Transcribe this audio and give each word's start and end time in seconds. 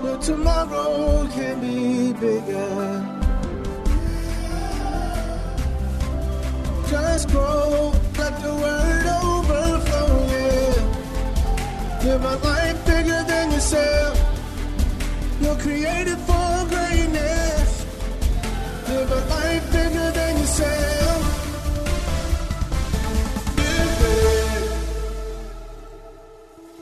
But 0.00 0.22
tomorrow 0.22 1.26
can 1.28 1.60
be 1.60 2.12
bigger. 2.12 3.18
Just 6.88 7.28
grow, 7.28 7.92
let 8.16 8.42
the 8.42 8.54
word 8.54 9.06
overflow, 9.22 10.26
yeah. 10.32 10.98
Live 12.04 12.24
a 12.24 12.36
life 12.36 12.86
bigger 12.86 13.24
than 13.24 13.50
yourself. 13.50 14.16
You're 15.40 15.56
created 15.56 16.18
for 16.18 16.66
greatness. 16.68 17.86
Live 18.88 19.10
a 19.10 19.20
life 19.28 19.72
bigger 19.72 20.10
than 20.12 20.38
yourself. 20.38 21.34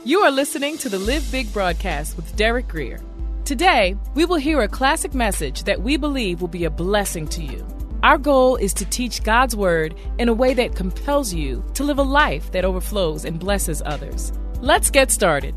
You 0.05 0.19
are 0.19 0.31
listening 0.31 0.77
to 0.77 0.87
the 0.87 0.99
Live 0.99 1.29
Big 1.31 1.51
broadcast 1.51 2.15
with 2.15 2.33
Derek 2.37 2.69
Grier. 2.69 3.01
Today, 3.47 3.95
we 4.13 4.25
will 4.25 4.35
hear 4.35 4.59
a 4.59 4.67
classic 4.67 5.13
message 5.13 5.63
that 5.63 5.81
we 5.81 5.95
believe 5.95 6.41
will 6.41 6.49
be 6.49 6.65
a 6.65 6.69
blessing 6.69 7.25
to 7.29 7.41
you. 7.41 7.65
Our 8.03 8.17
goal 8.17 8.57
is 8.57 8.73
to 8.73 8.83
teach 8.83 9.23
God's 9.23 9.55
Word 9.55 9.95
in 10.17 10.27
a 10.27 10.33
way 10.33 10.53
that 10.53 10.75
compels 10.75 11.33
you 11.33 11.63
to 11.75 11.85
live 11.85 11.97
a 11.97 12.03
life 12.03 12.51
that 12.51 12.65
overflows 12.65 13.23
and 13.23 13.39
blesses 13.39 13.81
others. 13.85 14.33
Let's 14.59 14.91
get 14.91 15.11
started. 15.11 15.55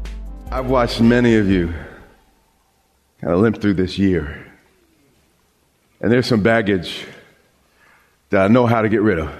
I've 0.52 0.70
watched 0.70 1.00
many 1.00 1.34
of 1.34 1.50
you 1.50 1.74
kind 3.20 3.32
of 3.34 3.40
limp 3.40 3.60
through 3.60 3.74
this 3.74 3.98
year. 3.98 4.46
And 6.00 6.12
there's 6.12 6.28
some 6.28 6.44
baggage 6.44 7.04
that 8.28 8.44
I 8.44 8.46
know 8.46 8.66
how 8.66 8.82
to 8.82 8.88
get 8.88 9.02
rid 9.02 9.18
of. 9.18 9.34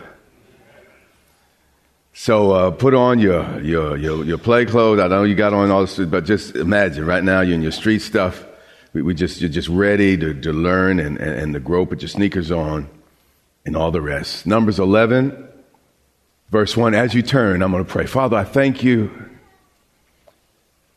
So 2.12 2.50
uh, 2.50 2.70
put 2.72 2.94
on 2.94 3.19
your, 3.19 3.61
your, 3.62 3.97
your, 3.97 4.25
your 4.25 4.39
play 4.39 4.66
clothes. 4.66 5.00
I 5.00 5.08
know 5.08 5.22
you 5.22 5.34
got 5.34 5.53
on 5.53 5.70
all 5.70 5.83
this, 5.83 5.98
but 5.98 6.25
just 6.25 6.56
imagine 6.56 7.06
right 7.06 7.22
now 7.22 7.41
you're 7.41 7.55
in 7.55 7.62
your 7.62 7.72
street 7.72 8.00
stuff. 8.00 8.44
We, 8.92 9.02
we 9.02 9.14
just, 9.14 9.41
you're 9.41 9.50
just 9.50 9.69
ready 9.69 10.17
to, 10.17 10.34
to 10.34 10.52
learn 10.52 10.98
and, 10.98 11.17
and, 11.19 11.30
and 11.30 11.55
to 11.55 11.61
grow, 11.61 11.86
put 11.86 12.02
your 12.02 12.08
sneakers 12.08 12.50
on 12.50 12.89
and 13.64 13.77
all 13.77 13.91
the 13.91 14.00
rest. 14.00 14.47
Numbers 14.47 14.78
11, 14.78 15.48
verse 16.50 16.77
1. 16.77 16.94
As 16.94 17.14
you 17.14 17.22
turn, 17.22 17.62
I'm 17.62 17.70
going 17.70 17.84
to 17.84 17.91
pray. 17.91 18.06
Father, 18.06 18.36
I 18.36 18.45
thank 18.45 18.83
you 18.83 19.11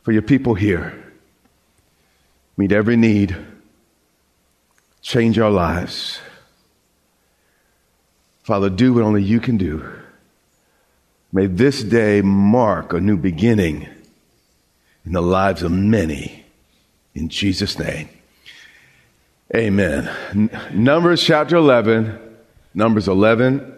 for 0.01 0.11
your 0.11 0.21
people 0.23 0.55
here. 0.55 0.99
Meet 2.57 2.71
every 2.71 2.97
need, 2.97 3.35
change 5.01 5.39
our 5.39 5.49
lives. 5.49 6.19
Father, 8.43 8.69
do 8.69 8.93
what 8.93 9.03
only 9.03 9.23
you 9.23 9.39
can 9.39 9.57
do. 9.57 10.02
May 11.33 11.47
this 11.47 11.81
day 11.83 12.21
mark 12.21 12.93
a 12.93 13.01
new 13.01 13.17
beginning 13.17 13.89
in 15.03 15.13
the 15.13 15.21
lives 15.21 15.63
of 15.63 15.71
many. 15.71 16.45
In 17.15 17.27
Jesus' 17.27 17.79
name. 17.79 18.07
Amen. 19.55 20.07
N- 20.29 20.61
Numbers 20.71 21.23
chapter 21.23 21.55
11, 21.55 22.19
Numbers 22.75 23.07
11, 23.07 23.73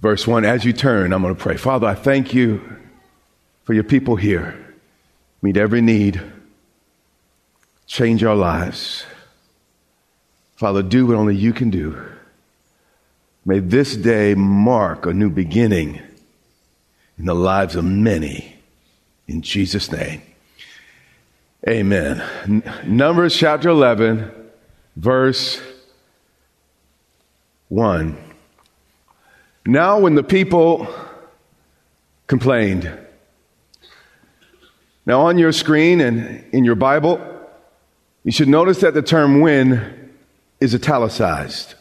verse 0.00 0.26
1. 0.26 0.46
As 0.46 0.64
you 0.64 0.72
turn, 0.72 1.12
I'm 1.12 1.20
going 1.20 1.34
to 1.34 1.40
pray. 1.40 1.58
Father, 1.58 1.86
I 1.86 1.94
thank 1.94 2.32
you 2.32 2.62
for 3.64 3.74
your 3.74 3.84
people 3.84 4.16
here. 4.16 4.58
Meet 5.42 5.58
every 5.58 5.82
need, 5.82 6.22
change 7.86 8.24
our 8.24 8.34
lives. 8.34 9.04
Father, 10.56 10.82
do 10.82 11.04
what 11.04 11.16
only 11.16 11.36
you 11.36 11.52
can 11.52 11.68
do. 11.68 12.02
May 13.44 13.58
this 13.58 13.96
day 13.96 14.34
mark 14.34 15.04
a 15.04 15.12
new 15.12 15.28
beginning 15.28 16.00
in 17.18 17.26
the 17.26 17.34
lives 17.34 17.76
of 17.76 17.84
many. 17.84 18.56
In 19.26 19.42
Jesus' 19.42 19.90
name. 19.90 20.22
Amen. 21.68 22.22
N- 22.44 22.62
Numbers 22.86 23.36
chapter 23.36 23.70
11, 23.70 24.30
verse 24.96 25.60
1. 27.68 28.16
Now, 29.66 29.98
when 29.98 30.14
the 30.14 30.22
people 30.22 30.86
complained, 32.26 32.90
now 35.06 35.22
on 35.22 35.38
your 35.38 35.52
screen 35.52 36.00
and 36.00 36.44
in 36.52 36.64
your 36.64 36.74
Bible, 36.74 37.20
you 38.24 38.32
should 38.32 38.48
notice 38.48 38.80
that 38.80 38.94
the 38.94 39.02
term 39.02 39.40
when 39.40 40.12
is 40.60 40.74
italicized. 40.74 41.74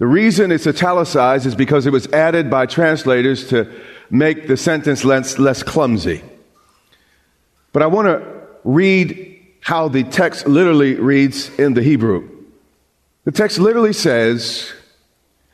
The 0.00 0.06
reason 0.06 0.50
it's 0.50 0.66
italicized 0.66 1.44
is 1.44 1.54
because 1.54 1.86
it 1.86 1.92
was 1.92 2.06
added 2.06 2.48
by 2.48 2.64
translators 2.64 3.50
to 3.50 3.70
make 4.08 4.48
the 4.48 4.56
sentence 4.56 5.04
less, 5.04 5.38
less 5.38 5.62
clumsy. 5.62 6.22
But 7.74 7.82
I 7.82 7.86
want 7.86 8.06
to 8.08 8.26
read 8.64 9.46
how 9.60 9.88
the 9.88 10.04
text 10.04 10.48
literally 10.48 10.94
reads 10.94 11.50
in 11.58 11.74
the 11.74 11.82
Hebrew. 11.82 12.30
The 13.24 13.30
text 13.30 13.58
literally 13.58 13.92
says, 13.92 14.72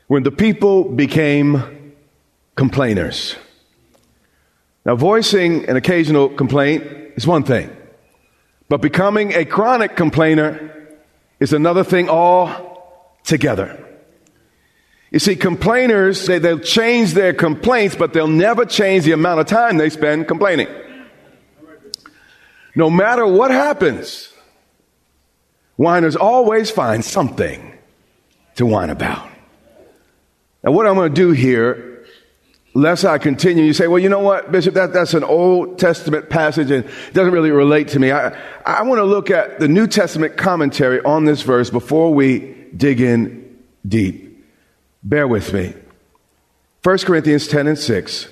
when 0.07 0.23
the 0.23 0.31
people 0.31 0.85
became 0.85 1.93
complainers. 2.55 3.35
Now, 4.85 4.95
voicing 4.95 5.67
an 5.67 5.75
occasional 5.75 6.29
complaint 6.29 6.85
is 7.17 7.27
one 7.27 7.43
thing, 7.43 7.69
but 8.69 8.81
becoming 8.81 9.33
a 9.33 9.43
chronic 9.43 9.97
complainer 9.97 10.87
is 11.41 11.51
another 11.51 11.83
thing 11.83 12.07
altogether. 12.07 13.83
You 15.11 15.19
see, 15.19 15.35
complainers, 15.35 16.25
they, 16.25 16.39
they'll 16.39 16.59
change 16.59 17.13
their 17.13 17.33
complaints, 17.33 17.95
but 17.95 18.13
they'll 18.13 18.27
never 18.27 18.65
change 18.65 19.05
the 19.05 19.13
amount 19.13 19.39
of 19.39 19.47
time 19.47 19.77
they 19.77 19.89
spend 19.89 20.27
complaining. 20.27 20.67
No 22.75 22.89
matter 22.89 23.25
what 23.25 23.49
happens, 23.49 24.33
whiners 25.77 26.15
always 26.15 26.69
find 26.69 27.03
something 27.03 27.73
to 28.55 28.65
whine 28.65 28.89
about. 28.89 29.27
Now, 30.63 30.71
what 30.71 30.85
I'm 30.85 30.95
going 30.95 31.13
to 31.13 31.15
do 31.15 31.31
here, 31.31 32.05
lest 32.73 33.05
I 33.05 33.17
continue, 33.17 33.63
you 33.63 33.73
say, 33.73 33.87
well, 33.87 33.99
you 33.99 34.09
know 34.09 34.19
what, 34.19 34.51
Bishop, 34.51 34.73
that, 34.73 34.91
that's 34.91 35.13
an 35.13 35.23
Old 35.23 35.79
Testament 35.79 36.29
passage 36.29 36.69
and 36.69 36.83
it 36.83 37.13
doesn't 37.13 37.33
really 37.33 37.51
relate 37.51 37.89
to 37.89 37.99
me. 37.99 38.11
I, 38.11 38.37
I 38.65 38.83
want 38.83 38.99
to 38.99 39.05
look 39.05 39.31
at 39.31 39.59
the 39.59 39.69
New 39.69 39.87
Testament 39.87 40.35
commentary 40.35 41.01
on 41.01 41.23
this 41.23 41.43
verse 41.43 41.69
before 41.69 42.13
we 42.13 42.39
dig 42.75 42.99
in 42.99 43.57
deep. 43.87 44.26
Bear 45.03 45.27
with 45.27 45.53
me. 45.53 45.73
1 46.83 46.97
Corinthians 46.99 47.47
10 47.47 47.67
and 47.67 47.77
6. 47.77 48.27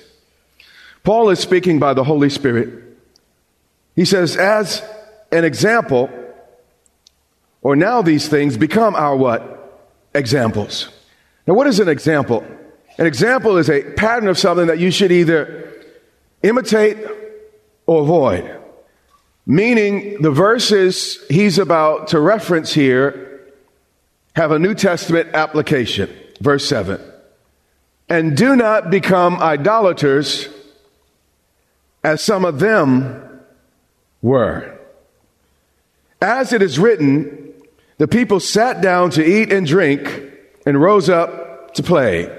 Paul 1.02 1.30
is 1.30 1.38
speaking 1.38 1.78
by 1.78 1.94
the 1.94 2.04
Holy 2.04 2.30
Spirit. 2.30 2.82
He 3.94 4.04
says, 4.04 4.36
as 4.36 4.82
an 5.30 5.44
example, 5.44 6.10
or 7.62 7.76
now 7.76 8.02
these 8.02 8.28
things 8.28 8.56
become 8.56 8.94
our 8.94 9.16
what? 9.16 9.52
Examples. 10.14 10.88
Now, 11.46 11.54
what 11.54 11.66
is 11.66 11.80
an 11.80 11.88
example? 11.88 12.44
An 12.98 13.06
example 13.06 13.56
is 13.56 13.68
a 13.68 13.82
pattern 13.92 14.28
of 14.28 14.38
something 14.38 14.66
that 14.66 14.78
you 14.78 14.90
should 14.90 15.12
either 15.12 15.72
imitate 16.42 16.98
or 17.86 18.02
avoid. 18.02 18.50
Meaning, 19.46 20.22
the 20.22 20.30
verses 20.30 21.24
he's 21.28 21.58
about 21.58 22.08
to 22.08 22.20
reference 22.20 22.72
here 22.72 23.52
have 24.34 24.50
a 24.50 24.58
New 24.58 24.74
Testament 24.74 25.30
application. 25.34 26.10
Verse 26.40 26.66
7. 26.68 27.00
And 28.08 28.36
do 28.36 28.54
not 28.56 28.90
become 28.90 29.36
idolaters 29.40 30.48
as 32.04 32.20
some 32.20 32.44
of 32.44 32.60
them 32.60 33.40
were. 34.22 34.78
As 36.20 36.52
it 36.52 36.62
is 36.62 36.78
written, 36.78 37.52
the 37.98 38.08
people 38.08 38.40
sat 38.40 38.80
down 38.80 39.10
to 39.10 39.24
eat 39.24 39.52
and 39.52 39.66
drink 39.66 40.22
and 40.64 40.80
rose 40.80 41.08
up 41.08 41.74
to 41.74 41.82
play. 41.82 42.30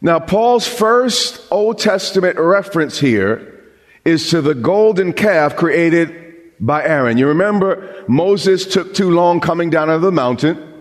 Now, 0.00 0.18
Paul's 0.18 0.66
first 0.66 1.40
Old 1.50 1.78
Testament 1.78 2.36
reference 2.38 2.98
here 2.98 3.70
is 4.04 4.30
to 4.30 4.42
the 4.42 4.54
golden 4.54 5.12
calf 5.12 5.56
created 5.56 6.14
by 6.58 6.84
Aaron. 6.84 7.18
You 7.18 7.28
remember 7.28 8.04
Moses 8.08 8.66
took 8.66 8.94
too 8.94 9.10
long 9.10 9.40
coming 9.40 9.70
down 9.70 9.90
out 9.90 9.96
of 9.96 10.02
the 10.02 10.12
mountain, 10.12 10.71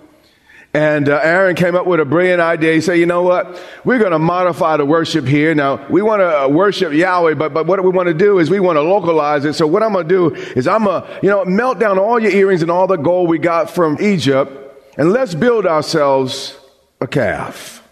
And 0.73 1.09
uh, 1.09 1.19
Aaron 1.21 1.55
came 1.57 1.75
up 1.75 1.85
with 1.85 1.99
a 1.99 2.05
brilliant 2.05 2.39
idea. 2.39 2.73
He 2.73 2.81
said, 2.81 2.93
you 2.93 3.05
know 3.05 3.23
what? 3.23 3.61
We're 3.83 3.99
going 3.99 4.13
to 4.13 4.19
modify 4.19 4.77
the 4.77 4.85
worship 4.85 5.25
here. 5.25 5.53
Now, 5.53 5.85
we 5.89 6.01
want 6.01 6.21
to 6.21 6.43
uh, 6.43 6.47
worship 6.47 6.93
Yahweh, 6.93 7.33
but, 7.33 7.53
but 7.53 7.67
what 7.67 7.83
we 7.83 7.89
want 7.89 8.07
to 8.07 8.13
do 8.13 8.39
is 8.39 8.49
we 8.49 8.61
want 8.61 8.77
to 8.77 8.81
localize 8.81 9.43
it. 9.43 9.53
So 9.53 9.67
what 9.67 9.83
I'm 9.83 9.91
going 9.91 10.07
to 10.07 10.09
do 10.09 10.33
is 10.33 10.69
I'm 10.69 10.85
going 10.85 11.03
to, 11.03 11.19
you 11.21 11.29
know, 11.29 11.43
melt 11.43 11.77
down 11.79 11.99
all 11.99 12.19
your 12.21 12.31
earrings 12.31 12.61
and 12.61 12.71
all 12.71 12.87
the 12.87 12.95
gold 12.95 13.27
we 13.27 13.37
got 13.37 13.69
from 13.69 13.97
Egypt 13.99 14.59
and 14.97 15.11
let's 15.11 15.33
build 15.33 15.65
ourselves 15.65 16.57
a 16.99 17.07
calf. 17.07 17.87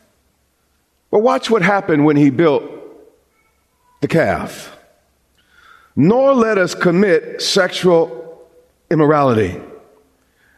But 1.11 1.19
watch 1.19 1.49
what 1.49 1.61
happened 1.61 2.05
when 2.05 2.17
he 2.17 2.29
built 2.29 2.63
the 4.01 4.07
calf. 4.07 4.75
Nor 5.95 6.33
let 6.33 6.57
us 6.57 6.75
commit 6.75 7.41
sexual 7.41 8.47
immorality. 8.91 9.59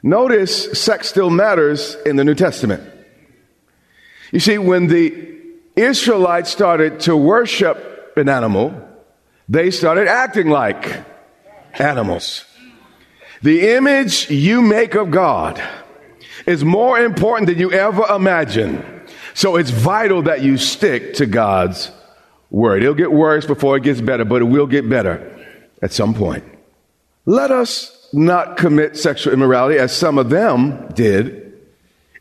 Notice 0.04 0.80
sex 0.80 1.08
still 1.08 1.30
matters 1.30 1.96
in 2.06 2.16
the 2.16 2.24
New 2.24 2.36
Testament. 2.36 2.84
You 4.32 4.40
see, 4.40 4.58
when 4.58 4.88
the 4.88 5.40
Israelites 5.76 6.50
started 6.50 7.02
to 7.02 7.16
worship 7.16 8.14
an 8.18 8.30
animal, 8.30 8.74
they 9.48 9.72
started 9.72 10.08
acting 10.08 10.50
like 10.50 11.04
animals. 11.74 12.46
The 13.42 13.72
image 13.76 14.30
you 14.30 14.62
make 14.62 14.96
of 14.96 15.12
God 15.12 15.62
is 16.46 16.64
more 16.64 17.00
important 17.00 17.48
than 17.48 17.60
you 17.60 17.72
ever 17.72 18.04
imagine. 18.14 19.04
So 19.34 19.56
it's 19.56 19.70
vital 19.70 20.24
that 20.24 20.42
you 20.42 20.58
stick 20.58 21.16
to 21.16 21.26
God's 21.26 21.92
word. 22.50 22.84
It'll 22.84 22.96
get 22.96 23.12
worse 23.12 23.46
before 23.46 23.78
it 23.78 23.84
gets 23.84 24.02
better, 24.02 24.26
but 24.26 24.42
it 24.42 24.46
will 24.46 24.68
get 24.68 24.90
better 24.90 25.40
at 25.82 25.92
some 25.92 26.14
point. 26.14 26.44
Let 27.26 27.52
us 27.52 28.01
not 28.14 28.58
commit 28.58 28.98
sexual 28.98 29.34
immorality 29.34 29.80
as 29.80 29.96
some 29.96 30.18
of 30.18 30.30
them 30.30 30.90
did. 30.94 31.54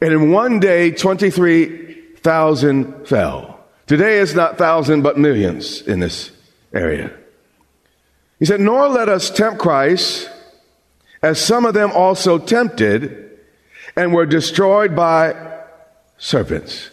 And 0.01 0.13
in 0.13 0.31
one 0.31 0.61
day, 0.61 0.91
23,000 0.91 3.07
fell. 3.07 3.61
Today 3.87 4.21
it's 4.21 4.35
not 4.35 4.57
thousand, 4.57 5.03
but 5.03 5.19
millions 5.19 5.83
in 5.83 6.01
this 6.01 6.31
area. 6.73 7.13
He 8.39 8.45
said, 8.45 8.61
Nor 8.61 8.89
let 8.89 9.09
us 9.09 9.31
tempt 9.31 9.59
Christ, 9.59 10.31
as 11.23 11.45
some 11.45 11.67
of 11.67 11.75
them 11.75 11.91
also 11.93 12.39
tempted 12.39 13.39
and 13.97 14.15
were 14.15 14.27
destroyed 14.27 14.95
by 14.95 15.35
serpents. 16.19 16.91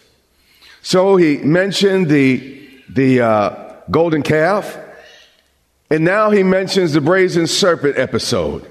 So 0.82 1.16
he 1.16 1.38
mentioned 1.38 2.08
the, 2.08 2.68
the 2.88 3.20
uh, 3.20 3.74
golden 3.90 4.22
calf, 4.22 4.76
and 5.90 6.04
now 6.04 6.30
he 6.30 6.42
mentions 6.42 6.92
the 6.92 7.00
brazen 7.00 7.46
serpent 7.46 7.96
episode. 7.96 8.70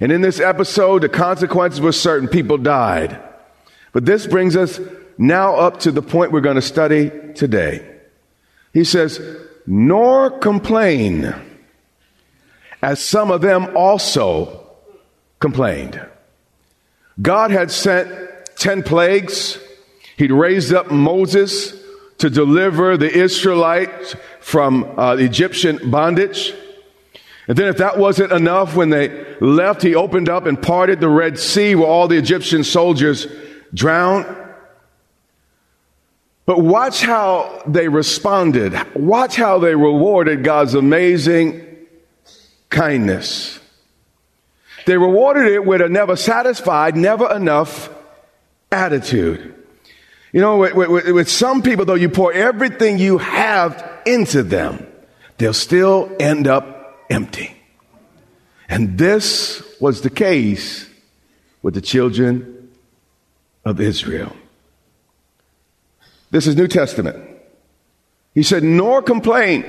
And 0.00 0.12
in 0.12 0.20
this 0.20 0.40
episode, 0.40 1.02
the 1.02 1.08
consequences 1.08 1.80
were 1.80 1.92
certain. 1.92 2.28
People 2.28 2.58
died. 2.58 3.20
But 3.92 4.04
this 4.04 4.26
brings 4.26 4.56
us 4.56 4.80
now 5.16 5.56
up 5.56 5.80
to 5.80 5.90
the 5.90 6.02
point 6.02 6.30
we're 6.30 6.40
going 6.40 6.56
to 6.56 6.62
study 6.62 7.10
today. 7.34 7.84
He 8.72 8.84
says, 8.84 9.20
nor 9.66 10.30
complain, 10.38 11.34
as 12.80 13.04
some 13.04 13.30
of 13.30 13.40
them 13.40 13.76
also 13.76 14.66
complained. 15.40 16.00
God 17.20 17.50
had 17.50 17.70
sent 17.70 18.08
10 18.56 18.84
plagues. 18.84 19.58
He'd 20.16 20.32
raised 20.32 20.72
up 20.72 20.90
Moses 20.90 21.74
to 22.18 22.30
deliver 22.30 22.96
the 22.96 23.10
Israelites 23.10 24.14
from 24.40 24.98
uh, 24.98 25.16
Egyptian 25.16 25.90
bondage. 25.90 26.54
And 27.48 27.56
then, 27.56 27.68
if 27.68 27.78
that 27.78 27.98
wasn't 27.98 28.30
enough, 28.30 28.76
when 28.76 28.90
they 28.90 29.24
left, 29.40 29.80
he 29.80 29.94
opened 29.94 30.28
up 30.28 30.44
and 30.44 30.60
parted 30.60 31.00
the 31.00 31.08
Red 31.08 31.38
Sea 31.38 31.74
where 31.74 31.88
all 31.88 32.06
the 32.06 32.18
Egyptian 32.18 32.62
soldiers 32.62 33.26
drowned. 33.72 34.26
But 36.44 36.60
watch 36.60 37.02
how 37.02 37.62
they 37.66 37.88
responded. 37.88 38.78
Watch 38.94 39.36
how 39.36 39.58
they 39.58 39.74
rewarded 39.74 40.44
God's 40.44 40.74
amazing 40.74 41.66
kindness. 42.68 43.58
They 44.84 44.98
rewarded 44.98 45.50
it 45.50 45.64
with 45.64 45.80
a 45.80 45.88
never 45.88 46.16
satisfied, 46.16 46.96
never 46.96 47.34
enough 47.34 47.90
attitude. 48.70 49.54
You 50.32 50.42
know, 50.42 50.58
with, 50.58 50.74
with, 50.74 51.10
with, 51.10 51.30
some 51.30 51.62
people, 51.62 51.86
though, 51.86 51.94
you 51.94 52.10
pour 52.10 52.32
everything 52.32 52.98
you 52.98 53.18
have 53.18 54.00
into 54.04 54.42
them, 54.42 54.86
they'll 55.38 55.54
still 55.54 56.14
end 56.20 56.46
up 56.46 56.77
empty. 57.10 57.54
And 58.68 58.98
this 58.98 59.62
was 59.80 60.02
the 60.02 60.10
case 60.10 60.88
with 61.62 61.74
the 61.74 61.80
children 61.80 62.70
of 63.64 63.80
Israel. 63.80 64.34
This 66.30 66.46
is 66.46 66.56
New 66.56 66.68
Testament. 66.68 67.16
He 68.34 68.42
said, 68.42 68.62
nor 68.62 69.02
complain, 69.02 69.64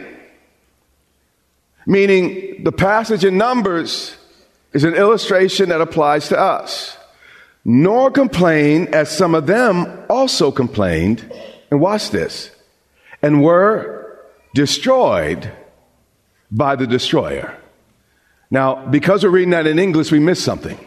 meaning 1.86 2.64
the 2.64 2.72
passage 2.72 3.24
in 3.24 3.38
Numbers 3.38 4.16
is 4.74 4.84
an 4.84 4.94
illustration 4.94 5.70
that 5.70 5.82
applies 5.82 6.28
to 6.30 6.40
us. 6.40 6.98
Nor 7.66 8.12
complain 8.12 8.88
as 8.94 9.16
some 9.16 9.36
of 9.36 9.48
them 9.48 10.06
also 10.10 10.52
complained, 10.52 11.30
and 11.72 11.80
watch 11.80 12.10
this, 12.10 12.52
and 13.22 13.44
were 13.44 14.20
destroyed 14.54 15.52
by 16.52 16.76
the 16.76 16.88
destroyer. 16.88 17.56
Now, 18.52 18.86
because 18.88 19.24
we're 19.24 19.30
reading 19.30 19.52
that 19.52 19.68
in 19.68 19.78
English, 19.78 20.12
we 20.12 20.20
miss 20.20 20.44
something. 20.44 20.78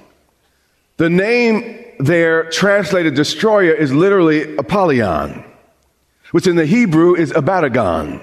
The 0.96 1.08
name 1.08 1.84
there, 1.98 2.50
translated 2.50 3.14
destroyer, 3.14 3.72
is 3.72 3.92
literally 3.92 4.56
Apollyon, 4.56 5.44
which 6.32 6.46
in 6.46 6.56
the 6.56 6.66
Hebrew 6.66 7.14
is 7.14 7.30
Abaddon. 7.30 8.20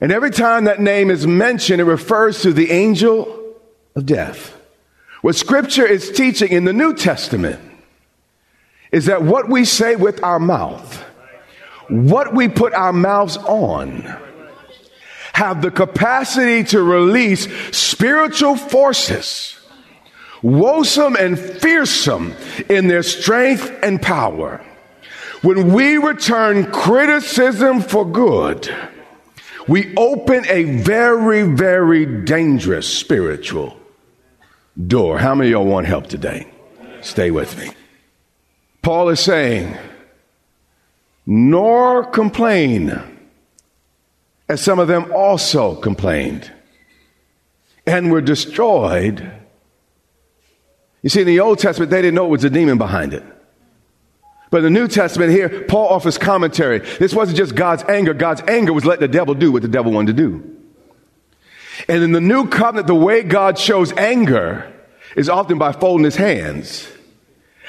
And 0.00 0.12
every 0.12 0.30
time 0.30 0.64
that 0.64 0.80
name 0.80 1.10
is 1.10 1.26
mentioned, 1.26 1.80
it 1.80 1.84
refers 1.84 2.42
to 2.42 2.52
the 2.52 2.70
angel 2.70 3.54
of 3.94 4.06
death. 4.06 4.56
What 5.22 5.34
scripture 5.34 5.86
is 5.86 6.10
teaching 6.12 6.52
in 6.52 6.64
the 6.64 6.72
New 6.72 6.94
Testament 6.94 7.60
is 8.92 9.06
that 9.06 9.22
what 9.22 9.48
we 9.48 9.64
say 9.64 9.96
with 9.96 10.22
our 10.22 10.38
mouth, 10.38 11.02
what 11.88 12.34
we 12.34 12.48
put 12.48 12.74
our 12.74 12.92
mouths 12.92 13.36
on, 13.38 14.04
have 15.36 15.60
the 15.60 15.70
capacity 15.70 16.64
to 16.64 16.82
release 16.82 17.46
spiritual 17.70 18.56
forces, 18.56 19.54
woesome 20.40 21.14
and 21.14 21.38
fearsome 21.38 22.34
in 22.70 22.88
their 22.88 23.02
strength 23.02 23.70
and 23.82 24.00
power. 24.00 24.64
When 25.42 25.74
we 25.74 25.98
return 25.98 26.72
criticism 26.72 27.82
for 27.82 28.06
good, 28.06 28.74
we 29.68 29.94
open 29.96 30.46
a 30.48 30.62
very, 30.80 31.42
very 31.42 32.06
dangerous 32.24 32.88
spiritual 32.88 33.78
door. 34.86 35.18
How 35.18 35.34
many 35.34 35.50
of 35.50 35.52
y'all 35.52 35.66
want 35.66 35.86
help 35.86 36.06
today? 36.06 36.46
Stay 37.02 37.30
with 37.30 37.58
me. 37.58 37.72
Paul 38.80 39.10
is 39.10 39.20
saying, 39.20 39.76
nor 41.26 42.06
complain 42.06 43.15
as 44.48 44.60
some 44.60 44.78
of 44.78 44.88
them 44.88 45.12
also 45.12 45.74
complained 45.74 46.50
and 47.86 48.10
were 48.10 48.20
destroyed. 48.20 49.30
You 51.02 51.10
see, 51.10 51.20
in 51.20 51.26
the 51.26 51.40
Old 51.40 51.58
Testament, 51.58 51.90
they 51.90 52.02
didn't 52.02 52.14
know 52.14 52.26
it 52.26 52.30
was 52.30 52.44
a 52.44 52.50
demon 52.50 52.78
behind 52.78 53.14
it. 53.14 53.24
But 54.50 54.58
in 54.58 54.64
the 54.64 54.80
New 54.80 54.88
Testament 54.88 55.32
here, 55.32 55.64
Paul 55.64 55.88
offers 55.88 56.18
commentary. 56.18 56.78
This 56.78 57.12
wasn't 57.12 57.36
just 57.36 57.54
God's 57.54 57.82
anger. 57.84 58.14
God's 58.14 58.42
anger 58.42 58.72
was 58.72 58.84
letting 58.84 59.00
the 59.00 59.08
devil 59.08 59.34
do 59.34 59.50
what 59.50 59.62
the 59.62 59.68
devil 59.68 59.92
wanted 59.92 60.16
to 60.16 60.22
do. 60.22 60.56
And 61.88 62.02
in 62.02 62.12
the 62.12 62.20
new 62.20 62.48
covenant, 62.48 62.86
the 62.86 62.94
way 62.94 63.22
God 63.22 63.58
shows 63.58 63.92
anger 63.92 64.72
is 65.16 65.28
often 65.28 65.58
by 65.58 65.72
folding 65.72 66.04
his 66.04 66.16
hands 66.16 66.88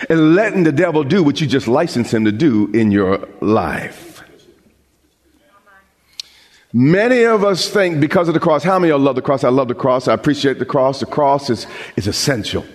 and 0.09 0.35
letting 0.35 0.63
the 0.63 0.71
devil 0.71 1.03
do 1.03 1.23
what 1.23 1.41
you 1.41 1.47
just 1.47 1.67
licensed 1.67 2.13
him 2.13 2.25
to 2.25 2.31
do 2.31 2.71
in 2.73 2.91
your 2.91 3.27
life. 3.41 4.16
Many 6.73 7.23
of 7.23 7.43
us 7.43 7.69
think 7.69 8.01
because 8.01 8.27
of 8.27 8.33
the 8.33 8.39
cross, 8.39 8.63
how 8.63 8.77
many 8.77 8.91
of 8.91 8.99
you 8.99 9.05
love 9.05 9.15
the 9.15 9.21
cross? 9.21 9.43
I 9.43 9.49
love 9.49 9.69
the 9.69 9.75
cross. 9.75 10.07
I 10.07 10.13
appreciate 10.13 10.59
the 10.59 10.65
cross. 10.65 10.99
The 10.99 11.05
cross 11.05 11.49
is, 11.49 11.65
is 11.95 12.07
essential. 12.07 12.65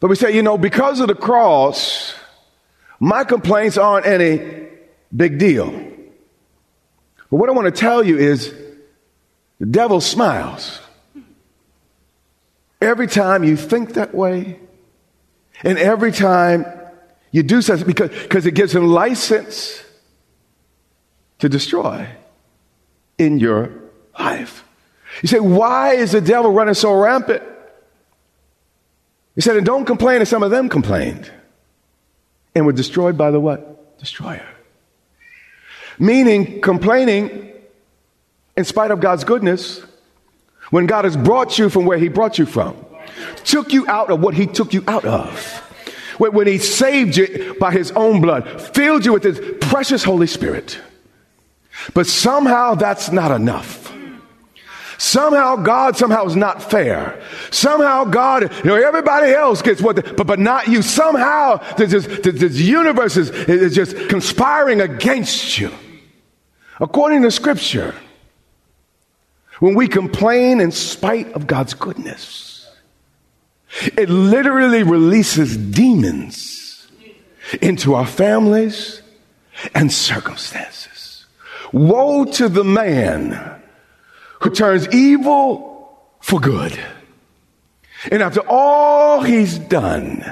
But 0.00 0.08
we 0.08 0.16
say, 0.16 0.34
you 0.34 0.42
know, 0.42 0.58
because 0.58 1.00
of 1.00 1.08
the 1.08 1.14
cross, 1.14 2.14
my 2.98 3.24
complaints 3.24 3.76
aren't 3.76 4.06
any 4.06 4.68
big 5.14 5.38
deal. 5.38 5.70
But 7.30 7.36
what 7.36 7.48
I 7.48 7.52
want 7.52 7.66
to 7.66 7.80
tell 7.80 8.04
you 8.04 8.18
is 8.18 8.52
the 9.60 9.66
devil 9.66 10.00
smiles. 10.00 10.80
Every 12.80 13.06
time 13.06 13.44
you 13.44 13.56
think 13.56 13.94
that 13.94 14.12
way, 14.12 14.58
and 15.62 15.78
every 15.78 16.10
time 16.10 16.64
you 17.30 17.42
do 17.42 17.62
something, 17.62 17.86
because, 17.86 18.10
because 18.10 18.46
it 18.46 18.54
gives 18.54 18.74
him 18.74 18.88
license 18.88 19.82
to 21.42 21.48
destroy 21.48 22.06
in 23.18 23.40
your 23.40 23.68
life. 24.16 24.62
You 25.22 25.28
say, 25.28 25.40
why 25.40 25.94
is 25.94 26.12
the 26.12 26.20
devil 26.20 26.52
running 26.52 26.74
so 26.74 26.94
rampant? 26.94 27.42
He 29.34 29.40
said, 29.40 29.56
and 29.56 29.66
don't 29.66 29.84
complain 29.84 30.20
as 30.22 30.28
some 30.28 30.44
of 30.44 30.52
them 30.52 30.68
complained. 30.68 31.28
and 32.54 32.66
were 32.66 32.72
destroyed 32.72 33.16
by 33.16 33.30
the 33.30 33.40
what? 33.40 33.98
Destroyer. 33.98 34.46
Meaning, 35.98 36.60
complaining, 36.60 37.52
in 38.56 38.64
spite 38.64 38.90
of 38.90 39.00
God's 39.00 39.24
goodness, 39.24 39.82
when 40.70 40.86
God 40.86 41.04
has 41.04 41.16
brought 41.16 41.58
you 41.58 41.68
from 41.68 41.84
where 41.86 41.98
He 41.98 42.08
brought 42.08 42.38
you 42.38 42.46
from, 42.46 42.76
took 43.44 43.72
you 43.72 43.86
out 43.88 44.10
of 44.10 44.20
what 44.20 44.34
He 44.34 44.46
took 44.46 44.72
you 44.72 44.84
out 44.86 45.04
of. 45.04 45.58
When 46.18 46.46
He 46.46 46.58
saved 46.58 47.16
you 47.16 47.56
by 47.58 47.72
His 47.72 47.90
own 47.92 48.20
blood, 48.20 48.60
filled 48.74 49.04
you 49.04 49.12
with 49.12 49.24
His 49.24 49.40
precious 49.60 50.04
Holy 50.04 50.26
Spirit. 50.26 50.78
But 51.94 52.06
somehow 52.06 52.74
that's 52.74 53.10
not 53.10 53.30
enough. 53.30 53.92
Somehow 54.98 55.56
God 55.56 55.96
somehow 55.96 56.26
is 56.26 56.36
not 56.36 56.62
fair. 56.62 57.20
Somehow 57.50 58.04
God, 58.04 58.42
you 58.58 58.64
know, 58.64 58.76
everybody 58.76 59.32
else 59.32 59.60
gets 59.60 59.82
what, 59.82 59.96
but, 60.16 60.26
but 60.28 60.38
not 60.38 60.68
you. 60.68 60.80
Somehow 60.80 61.56
this, 61.74 62.06
this 62.06 62.60
universe 62.60 63.16
is, 63.16 63.30
is 63.30 63.74
just 63.74 63.96
conspiring 64.08 64.80
against 64.80 65.58
you. 65.58 65.72
According 66.80 67.22
to 67.22 67.32
scripture, 67.32 67.96
when 69.58 69.74
we 69.74 69.88
complain 69.88 70.60
in 70.60 70.70
spite 70.70 71.32
of 71.32 71.48
God's 71.48 71.74
goodness, 71.74 72.70
it 73.96 74.08
literally 74.08 74.84
releases 74.84 75.56
demons 75.56 76.88
into 77.60 77.94
our 77.94 78.06
families 78.06 79.02
and 79.74 79.92
circumstances. 79.92 81.01
Woe 81.72 82.26
to 82.26 82.48
the 82.48 82.64
man 82.64 83.62
who 84.40 84.50
turns 84.50 84.88
evil 84.88 85.98
for 86.20 86.38
good. 86.38 86.78
And 88.10 88.22
after 88.22 88.40
all 88.40 89.22
he's 89.22 89.58
done, 89.58 90.24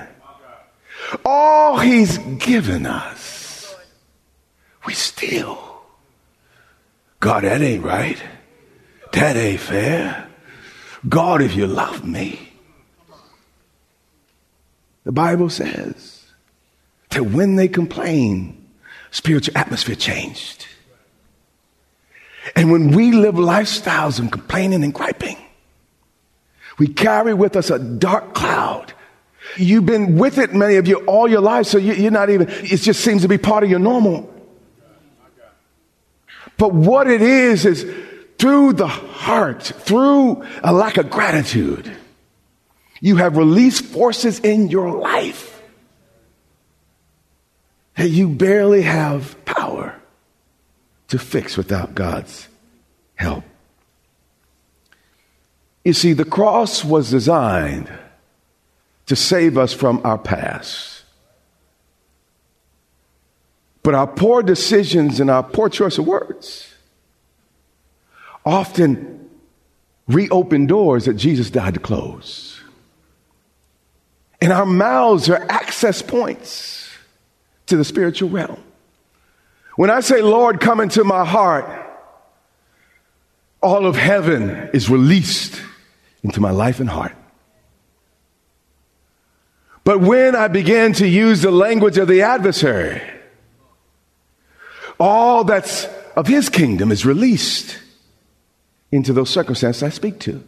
all 1.24 1.78
he's 1.78 2.18
given 2.18 2.86
us, 2.86 3.74
we 4.86 4.94
still, 4.94 5.82
God, 7.20 7.44
that 7.44 7.62
ain't 7.62 7.84
right. 7.84 8.20
That 9.12 9.36
ain't 9.36 9.60
fair. 9.60 10.28
God, 11.08 11.42
if 11.42 11.56
you 11.56 11.66
love 11.66 12.04
me, 12.04 12.52
the 15.04 15.12
Bible 15.12 15.48
says 15.48 16.26
that 17.10 17.24
when 17.24 17.56
they 17.56 17.68
complain, 17.68 18.68
spiritual 19.10 19.56
atmosphere 19.56 19.96
changed. 19.96 20.66
And 22.56 22.70
when 22.72 22.90
we 22.90 23.12
live 23.12 23.34
lifestyles 23.34 24.18
of 24.18 24.30
complaining 24.30 24.82
and 24.82 24.94
griping, 24.94 25.36
we 26.78 26.88
carry 26.88 27.34
with 27.34 27.56
us 27.56 27.70
a 27.70 27.78
dark 27.78 28.34
cloud. 28.34 28.94
You've 29.56 29.86
been 29.86 30.16
with 30.16 30.38
it, 30.38 30.54
many 30.54 30.76
of 30.76 30.88
you, 30.88 30.96
all 31.06 31.28
your 31.28 31.40
life, 31.40 31.66
so 31.66 31.78
you, 31.78 32.08
are 32.08 32.10
not 32.10 32.30
even, 32.30 32.48
it 32.48 32.78
just 32.78 33.00
seems 33.00 33.22
to 33.22 33.28
be 33.28 33.38
part 33.38 33.64
of 33.64 33.70
your 33.70 33.78
normal. 33.78 34.32
But 36.56 36.72
what 36.72 37.08
it 37.08 37.22
is, 37.22 37.66
is 37.66 37.82
through 38.38 38.74
the 38.74 38.86
heart, 38.86 39.62
through 39.62 40.44
a 40.62 40.72
lack 40.72 40.96
of 40.96 41.10
gratitude, 41.10 41.94
you 43.00 43.16
have 43.16 43.36
released 43.36 43.84
forces 43.84 44.40
in 44.40 44.68
your 44.68 44.98
life 44.98 45.62
that 47.96 48.08
you 48.08 48.28
barely 48.28 48.82
have 48.82 49.42
power 49.44 49.59
to 51.10 51.18
fix 51.18 51.56
without 51.56 51.94
God's 51.94 52.48
help. 53.16 53.44
You 55.84 55.92
see, 55.92 56.12
the 56.12 56.24
cross 56.24 56.84
was 56.84 57.10
designed 57.10 57.90
to 59.06 59.16
save 59.16 59.58
us 59.58 59.72
from 59.72 60.00
our 60.04 60.18
past. 60.18 61.02
But 63.82 63.94
our 63.94 64.06
poor 64.06 64.42
decisions 64.42 65.20
and 65.20 65.30
our 65.30 65.42
poor 65.42 65.68
choice 65.68 65.98
of 65.98 66.06
words 66.06 66.72
often 68.44 69.28
reopen 70.06 70.66
doors 70.66 71.06
that 71.06 71.14
Jesus 71.14 71.50
died 71.50 71.74
to 71.74 71.80
close. 71.80 72.60
And 74.40 74.52
our 74.52 74.66
mouths 74.66 75.28
are 75.28 75.44
access 75.48 76.02
points 76.02 76.88
to 77.66 77.76
the 77.76 77.84
spiritual 77.84 78.28
realm. 78.28 78.62
When 79.76 79.90
I 79.90 80.00
say, 80.00 80.22
Lord, 80.22 80.60
come 80.60 80.80
into 80.80 81.04
my 81.04 81.24
heart, 81.24 81.66
all 83.62 83.86
of 83.86 83.96
heaven 83.96 84.70
is 84.72 84.88
released 84.88 85.60
into 86.22 86.40
my 86.40 86.50
life 86.50 86.80
and 86.80 86.88
heart. 86.88 87.14
But 89.84 90.00
when 90.00 90.36
I 90.36 90.48
begin 90.48 90.92
to 90.94 91.06
use 91.06 91.42
the 91.42 91.50
language 91.50 91.98
of 91.98 92.08
the 92.08 92.22
adversary, 92.22 93.02
all 94.98 95.44
that's 95.44 95.86
of 96.16 96.26
his 96.26 96.48
kingdom 96.48 96.92
is 96.92 97.06
released 97.06 97.78
into 98.92 99.12
those 99.12 99.30
circumstances 99.30 99.82
I 99.82 99.88
speak 99.88 100.20
to. 100.20 100.44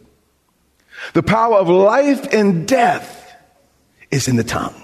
The 1.13 1.23
power 1.23 1.55
of 1.55 1.69
life 1.69 2.31
and 2.33 2.67
death 2.67 3.35
is 4.11 4.27
in 4.27 4.35
the 4.35 4.43
tongue. 4.43 4.82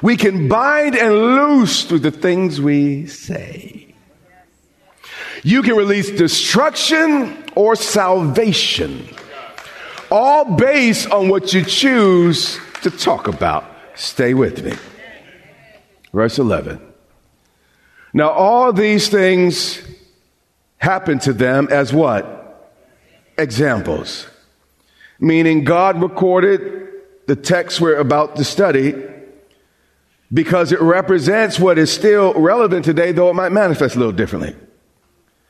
We 0.00 0.16
can 0.16 0.48
bind 0.48 0.96
and 0.96 1.14
loose 1.14 1.84
through 1.84 2.00
the 2.00 2.10
things 2.10 2.60
we 2.60 3.06
say. 3.06 3.94
You 5.42 5.62
can 5.62 5.76
release 5.76 6.10
destruction 6.10 7.44
or 7.56 7.74
salvation, 7.74 9.08
all 10.10 10.56
based 10.56 11.10
on 11.10 11.28
what 11.28 11.52
you 11.52 11.64
choose 11.64 12.58
to 12.82 12.90
talk 12.90 13.26
about. 13.26 13.64
Stay 13.96 14.34
with 14.34 14.64
me. 14.64 14.74
Verse 16.12 16.38
11. 16.38 16.80
Now, 18.14 18.30
all 18.30 18.72
these 18.72 19.08
things 19.08 19.82
happen 20.76 21.18
to 21.20 21.32
them 21.32 21.68
as 21.70 21.92
what? 21.92 22.72
Examples. 23.38 24.26
Meaning, 25.18 25.64
God 25.64 26.00
recorded 26.02 26.88
the 27.26 27.36
text 27.36 27.80
we're 27.80 27.96
about 27.96 28.36
to 28.36 28.44
study 28.44 28.94
because 30.32 30.72
it 30.72 30.80
represents 30.80 31.58
what 31.58 31.78
is 31.78 31.92
still 31.92 32.32
relevant 32.34 32.84
today, 32.84 33.12
though 33.12 33.30
it 33.30 33.34
might 33.34 33.52
manifest 33.52 33.96
a 33.96 33.98
little 33.98 34.12
differently. 34.12 34.54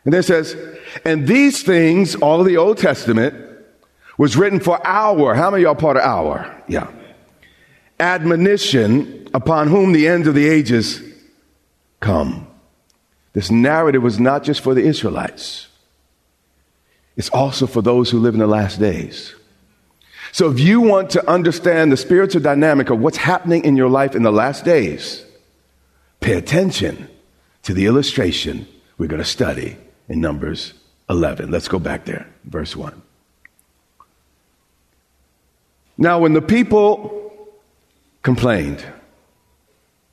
And 0.05 0.13
then 0.13 0.21
it 0.21 0.25
says, 0.25 0.57
and 1.05 1.29
these 1.29 1.63
things, 1.63 2.17
all 2.17 2.41
of 2.41 2.47
the 2.47 2.57
Old 2.57 2.79
Testament, 2.79 3.35
was 4.19 4.37
written 4.37 4.59
for 4.61 4.85
our, 4.87 5.35
how 5.35 5.51
many 5.51 5.63
y'all 5.63 5.75
part 5.75 5.97
of 5.97 6.03
our? 6.03 6.63
Yeah. 6.69 6.91
Admonition 8.01 9.29
upon 9.33 9.69
whom 9.69 9.93
the 9.93 10.09
end 10.09 10.27
of 10.27 10.35
the 10.35 10.49
ages 10.49 11.01
come. 12.01 12.49
This 13.33 13.51
narrative 13.51 14.03
was 14.03 14.19
not 14.19 14.43
just 14.43 14.61
for 14.61 14.75
the 14.75 14.83
Israelites. 14.83 15.69
It's 17.17 17.31
also 17.31 17.67
for 17.67 17.83
those 17.83 18.11
who 18.11 18.19
live 18.19 18.35
in 18.35 18.41
the 18.41 18.47
last 18.47 18.81
days. 18.81 19.35
So 20.33 20.51
if 20.51 20.59
you 20.59 20.81
want 20.81 21.11
to 21.11 21.31
understand 21.31 21.93
the 21.93 21.97
spiritual 21.99 22.41
dynamic 22.41 22.89
of 22.89 22.99
what's 22.99 23.19
happening 23.19 23.65
in 23.65 23.77
your 23.77 23.91
life 23.91 24.17
in 24.17 24.23
the 24.23 24.33
last 24.33 24.65
days, 24.65 25.25
pay 26.21 26.33
attention 26.33 27.09
to 27.65 27.75
the 27.75 27.85
illustration 27.85 28.67
we're 28.97 29.09
going 29.09 29.23
to 29.23 29.29
study 29.29 29.77
in 30.09 30.23
Numbers 30.23 30.73
11. 31.11 31.51
Let's 31.51 31.69
go 31.69 31.79
back 31.79 32.07
there, 32.07 32.27
verse 32.45 32.75
1. 32.75 33.03
Now, 35.99 36.19
when 36.19 36.33
the 36.33 36.43
people 36.43 37.51
complained, 38.23 38.83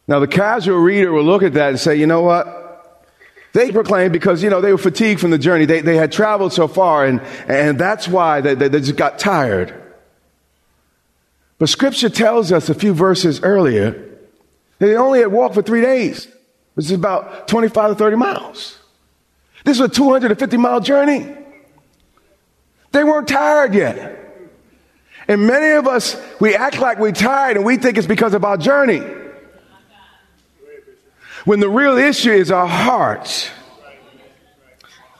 now 0.05 0.19
the 0.19 0.27
casual 0.27 0.79
reader 0.79 1.13
will 1.13 1.23
look 1.23 1.43
at 1.43 1.53
that 1.53 1.69
and 1.69 1.79
say, 1.79 1.95
you 1.95 2.07
know 2.07 2.21
what? 2.21 3.07
They 3.53 3.71
proclaimed 3.71 4.11
because, 4.11 4.43
you 4.43 4.49
know, 4.49 4.59
they 4.59 4.73
were 4.73 4.77
fatigued 4.77 5.21
from 5.21 5.31
the 5.31 5.37
journey. 5.37 5.63
They, 5.63 5.79
they 5.79 5.95
had 5.95 6.11
traveled 6.11 6.51
so 6.51 6.67
far, 6.67 7.05
and, 7.05 7.21
and 7.47 7.79
that's 7.79 8.07
why 8.07 8.41
they, 8.41 8.53
they, 8.53 8.67
they 8.67 8.79
just 8.81 8.97
got 8.97 9.17
tired. 9.17 9.78
But 11.59 11.67
scripture 11.67 12.09
tells 12.09 12.51
us 12.51 12.69
a 12.69 12.73
few 12.73 12.93
verses 12.93 13.41
earlier 13.43 13.91
that 13.91 14.87
they 14.87 14.95
only 14.95 15.19
had 15.19 15.27
walked 15.27 15.55
for 15.55 15.61
three 15.61 15.81
days, 15.81 16.27
which 16.73 16.85
is 16.85 16.93
about 16.93 17.49
25 17.49 17.91
to 17.91 17.95
30 17.95 18.15
miles. 18.15 18.79
This 19.65 19.77
was 19.77 19.91
a 19.91 19.93
250 19.93 20.57
mile 20.57 20.79
journey. 20.79 21.35
They 22.91 23.03
weren't 23.03 23.27
tired 23.27 23.75
yet. 23.75 24.15
And 25.27 25.45
many 25.45 25.75
of 25.75 25.85
us, 25.85 26.15
we 26.39 26.55
act 26.55 26.79
like 26.79 26.97
we're 26.97 27.11
tired 27.11 27.57
and 27.57 27.65
we 27.65 27.77
think 27.77 27.97
it's 27.97 28.07
because 28.07 28.33
of 28.33 28.43
our 28.45 28.57
journey. 28.57 29.03
When 31.45 31.59
the 31.59 31.69
real 31.69 31.97
issue 31.97 32.31
is 32.31 32.51
our 32.51 32.67
hearts. 32.67 33.49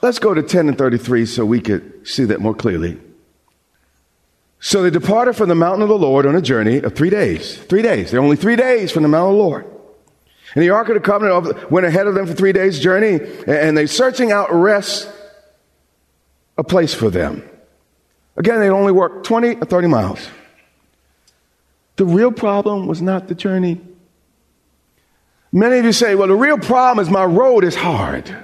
Let's 0.02 0.18
go 0.18 0.32
to 0.32 0.42
10 0.42 0.68
and 0.68 0.78
33 0.78 1.26
so 1.26 1.44
we 1.44 1.60
could 1.60 2.08
see 2.08 2.24
that 2.24 2.40
more 2.40 2.54
clearly. 2.54 2.98
So 4.60 4.82
they 4.82 4.90
departed 4.90 5.34
from 5.34 5.48
the 5.48 5.54
mountain 5.54 5.82
of 5.82 5.88
the 5.88 5.98
Lord 5.98 6.26
on 6.26 6.36
a 6.36 6.42
journey 6.42 6.78
of 6.78 6.94
three 6.94 7.08
days. 7.08 7.56
Three 7.56 7.80
days. 7.80 8.10
They're 8.10 8.20
only 8.20 8.36
three 8.36 8.56
days 8.56 8.92
from 8.92 9.02
the 9.02 9.08
mountain 9.08 9.32
of 9.32 9.36
the 9.38 9.42
Lord. 9.42 9.64
And 10.54 10.62
the 10.62 10.70
Ark 10.70 10.88
of 10.88 10.94
the 10.94 11.00
Covenant 11.00 11.70
went 11.70 11.86
ahead 11.86 12.06
of 12.06 12.14
them 12.14 12.26
for 12.26 12.34
three 12.34 12.52
days' 12.52 12.78
journey, 12.78 13.20
and 13.46 13.76
they 13.76 13.86
searching 13.86 14.32
out 14.32 14.52
rest, 14.52 15.08
a 16.58 16.64
place 16.64 16.92
for 16.92 17.08
them. 17.08 17.48
Again, 18.36 18.60
they 18.60 18.68
only 18.68 18.92
worked 18.92 19.24
20 19.26 19.56
or 19.56 19.64
30 19.64 19.88
miles. 19.88 20.28
The 21.96 22.04
real 22.04 22.32
problem 22.32 22.86
was 22.86 23.00
not 23.00 23.28
the 23.28 23.34
journey. 23.34 23.80
Many 25.52 25.78
of 25.78 25.84
you 25.84 25.92
say, 25.92 26.14
well, 26.14 26.28
the 26.28 26.34
real 26.34 26.58
problem 26.58 27.04
is 27.04 27.10
my 27.10 27.24
road 27.24 27.64
is 27.64 27.74
hard. 27.74 28.34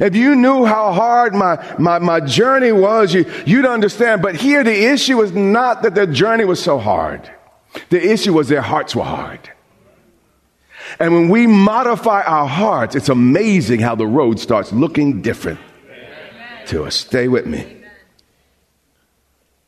If 0.00 0.16
you 0.16 0.34
knew 0.34 0.64
how 0.64 0.92
hard 0.92 1.34
my, 1.34 1.74
my, 1.78 1.98
my 1.98 2.20
journey 2.20 2.72
was, 2.72 3.12
you, 3.12 3.30
you'd 3.46 3.66
understand. 3.66 4.22
But 4.22 4.36
here 4.36 4.64
the 4.64 4.92
issue 4.92 5.20
is 5.22 5.32
not 5.32 5.82
that 5.82 5.94
their 5.94 6.06
journey 6.06 6.44
was 6.44 6.62
so 6.62 6.78
hard. 6.78 7.30
The 7.90 8.12
issue 8.12 8.32
was 8.32 8.48
their 8.48 8.62
hearts 8.62 8.94
were 8.94 9.04
hard. 9.04 9.50
And 10.98 11.12
when 11.14 11.28
we 11.28 11.46
modify 11.46 12.22
our 12.22 12.46
hearts, 12.46 12.94
it's 12.94 13.08
amazing 13.08 13.80
how 13.80 13.94
the 13.94 14.06
road 14.06 14.38
starts 14.38 14.72
looking 14.72 15.22
different 15.22 15.60
to 16.66 16.84
us. 16.84 16.94
Stay 16.94 17.28
with 17.28 17.46
me. 17.46 17.78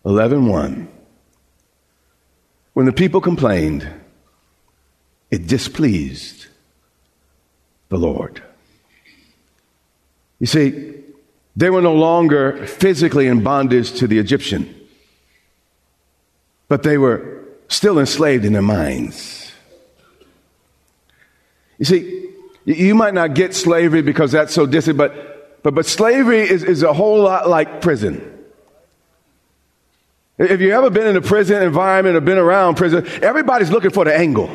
11.1. 0.05 0.87
When 2.75 2.87
the 2.87 2.93
people 2.93 3.21
complained, 3.21 3.89
it 5.31 5.47
displeased 5.47 6.47
the 7.89 7.97
Lord. 7.97 8.43
You 10.41 10.47
see, 10.47 10.95
they 11.57 11.71
were 11.71 11.83
no 11.83 11.95
longer 11.95 12.67
physically 12.67 13.27
in 13.27 13.43
bondage 13.43 13.93
to 13.99 14.07
the 14.07 14.19
Egyptian, 14.19 14.75
but 16.69 16.83
they 16.83 16.99
were 16.99 17.45
still 17.69 17.99
enslaved 17.99 18.45
in 18.45 18.53
their 18.53 18.63
minds. 18.63 19.53
You 21.79 21.85
see, 21.85 22.31
you 22.65 22.95
might 22.95 23.15
not 23.15 23.35
get 23.35 23.55
slavery 23.55 24.03
because 24.03 24.33
that's 24.33 24.55
so 24.55 24.67
distant, 24.67 24.97
but, 24.97 25.63
but, 25.63 25.75
but 25.75 25.87
slavery 25.87 26.41
is, 26.41 26.65
is 26.65 26.83
a 26.83 26.93
whole 26.93 27.23
lot 27.23 27.49
like 27.49 27.81
prison. 27.81 28.31
If 30.39 30.61
you've 30.61 30.73
ever 30.73 30.91
been 30.91 31.07
in 31.07 31.17
a 31.17 31.21
prison 31.21 31.63
environment 31.63 32.17
or 32.17 32.21
been 32.21 32.39
around 32.39 32.77
prison, 32.77 33.07
everybody's 33.23 33.71
looking 33.71 33.91
for 33.91 34.05
the 34.05 34.17
angle. 34.17 34.51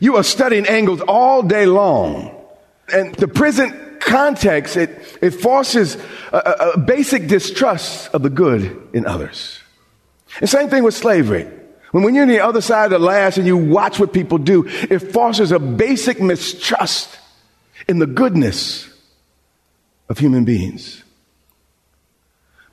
You 0.00 0.16
are 0.16 0.24
studying 0.24 0.66
angles 0.66 1.00
all 1.02 1.42
day 1.42 1.66
long. 1.66 2.34
And 2.92 3.14
the 3.14 3.28
prison 3.28 3.93
context, 4.04 4.76
it, 4.76 5.18
it 5.20 5.30
forces 5.30 5.96
a, 6.32 6.72
a, 6.74 6.78
basic 6.78 7.26
distrust 7.26 8.12
of 8.14 8.22
the 8.22 8.30
good 8.30 8.88
in 8.92 9.06
others. 9.06 9.58
And 10.40 10.48
same 10.48 10.68
thing 10.68 10.84
with 10.84 10.94
slavery. 10.94 11.48
When, 11.90 12.04
when 12.04 12.14
you're 12.14 12.22
on 12.22 12.28
the 12.28 12.40
other 12.40 12.60
side 12.60 12.86
of 12.86 12.90
the 12.90 12.98
lash 12.98 13.36
and 13.36 13.46
you 13.46 13.56
watch 13.56 13.98
what 13.98 14.12
people 14.12 14.38
do, 14.38 14.66
it 14.66 14.98
fosters 14.98 15.52
a 15.52 15.58
basic 15.58 16.20
mistrust 16.20 17.18
in 17.88 17.98
the 17.98 18.06
goodness 18.06 18.88
of 20.08 20.18
human 20.18 20.44
beings. 20.44 21.02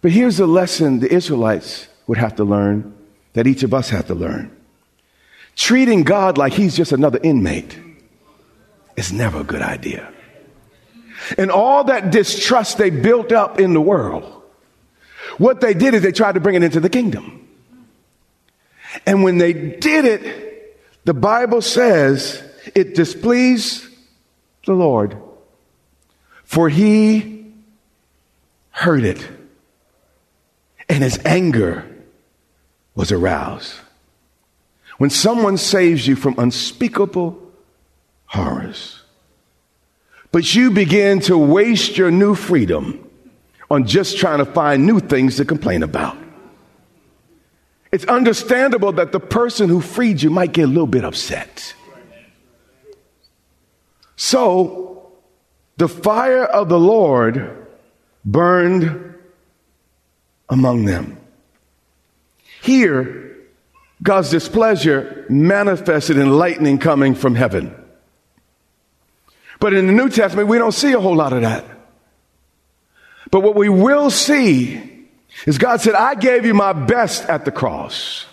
But 0.02 0.12
here's 0.12 0.38
the 0.38 0.48
lesson 0.48 1.00
the 1.00 1.14
Israelites 1.14 1.88
would 2.08 2.18
have 2.18 2.36
to 2.38 2.44
learn, 2.44 2.94
that 3.34 3.48
each 3.48 3.64
of 3.64 3.74
us 3.74 3.90
have 3.90 4.08
to 4.08 4.16
learn. 4.16 4.56
Treating 5.56 6.04
God 6.04 6.38
like 6.38 6.54
he's 6.54 6.76
just 6.76 6.92
another 6.92 7.20
inmate 7.24 7.80
is 8.96 9.14
never 9.14 9.42
a 9.42 9.44
good 9.44 9.62
idea. 9.62 10.12
And 11.38 11.52
all 11.52 11.86
that 11.86 12.12
distrust 12.12 12.78
they 12.78 12.90
built 12.90 13.32
up 13.32 13.60
in 13.60 13.74
the 13.74 13.82
world, 13.82 14.44
what 15.38 15.62
they 15.62 15.74
did 15.74 15.94
is 15.94 16.02
they 16.02 16.12
tried 16.12 16.34
to 16.34 16.40
bring 16.40 16.56
it 16.56 16.64
into 16.64 16.80
the 16.80 16.90
kingdom. 16.90 17.48
And 19.06 19.24
when 19.24 19.38
they 19.38 19.54
did 19.54 20.06
it, 20.06 21.06
the 21.06 21.14
Bible 21.14 21.62
says 21.62 22.44
it 22.76 22.96
displeased 22.96 23.86
the 24.66 24.74
Lord, 24.74 25.18
for 26.44 26.70
he 26.70 27.54
heard 28.72 29.04
it, 29.04 29.28
and 30.90 31.04
his 31.04 31.20
anger 31.26 31.86
was 32.94 33.12
aroused. 33.12 33.74
When 34.98 35.10
someone 35.10 35.58
saves 35.58 36.06
you 36.06 36.16
from 36.16 36.36
unspeakable 36.38 37.42
horrors, 38.26 39.00
but 40.32 40.56
you 40.56 40.72
begin 40.72 41.20
to 41.22 41.38
waste 41.38 41.98
your 41.98 42.12
new 42.12 42.36
freedom 42.36 43.08
on 43.70 43.86
just 43.86 44.17
trying 44.17 44.39
to 44.39 44.46
find 44.46 44.86
new 44.86 45.00
things 45.00 45.38
to 45.38 45.46
complain 45.46 45.84
about. 45.84 46.17
It's 47.91 48.06
understandable 48.06 48.94
that 48.94 49.12
the 49.12 49.20
person 49.20 49.67
who 49.70 49.82
freed 49.82 50.22
you 50.22 50.30
might 50.30 50.54
get 50.54 50.63
a 50.63 50.67
little 50.67 50.88
bit 50.88 51.04
upset. 51.04 51.74
So, 54.15 55.12
the 55.78 55.89
fire 55.89 56.46
of 56.46 56.70
the 56.70 56.80
Lord 56.80 57.67
burned 58.24 59.15
among 60.50 60.86
them. 60.86 61.17
Here, 62.62 63.36
God's 64.04 64.30
displeasure 64.30 65.26
manifested 65.30 66.17
in 66.17 66.38
lightning 66.38 66.78
coming 66.78 67.15
from 67.15 67.36
heaven. 67.36 67.76
But 69.62 69.74
in 69.74 69.86
the 69.86 69.93
New 69.93 70.10
Testament, 70.10 70.50
we 70.50 70.58
don't 70.58 70.71
see 70.71 70.91
a 70.93 71.00
whole 71.00 71.15
lot 71.15 71.34
of 71.34 71.43
that. 71.43 71.63
But 73.30 73.41
what 73.41 73.56
we 73.56 73.69
will 73.69 74.10
see 74.10 75.08
is 75.45 75.60
God 75.60 75.80
said, 75.80 75.93
I 75.93 76.15
gave 76.15 76.47
you 76.47 76.56
my 76.56 76.74
best 76.74 77.30
at 77.30 77.45
the 77.45 77.52
cross. 77.52 78.26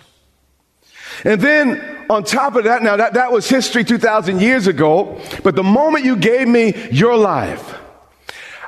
And 1.24 1.38
then 1.38 2.06
on 2.08 2.24
top 2.24 2.56
of 2.56 2.64
that, 2.64 2.82
now 2.82 2.96
that, 2.96 3.12
that 3.12 3.30
was 3.30 3.46
history 3.46 3.84
2,000 3.84 4.40
years 4.40 4.66
ago, 4.66 5.20
but 5.44 5.54
the 5.54 5.62
moment 5.62 6.06
you 6.06 6.16
gave 6.16 6.48
me 6.48 6.74
your 6.90 7.16
life, 7.16 7.76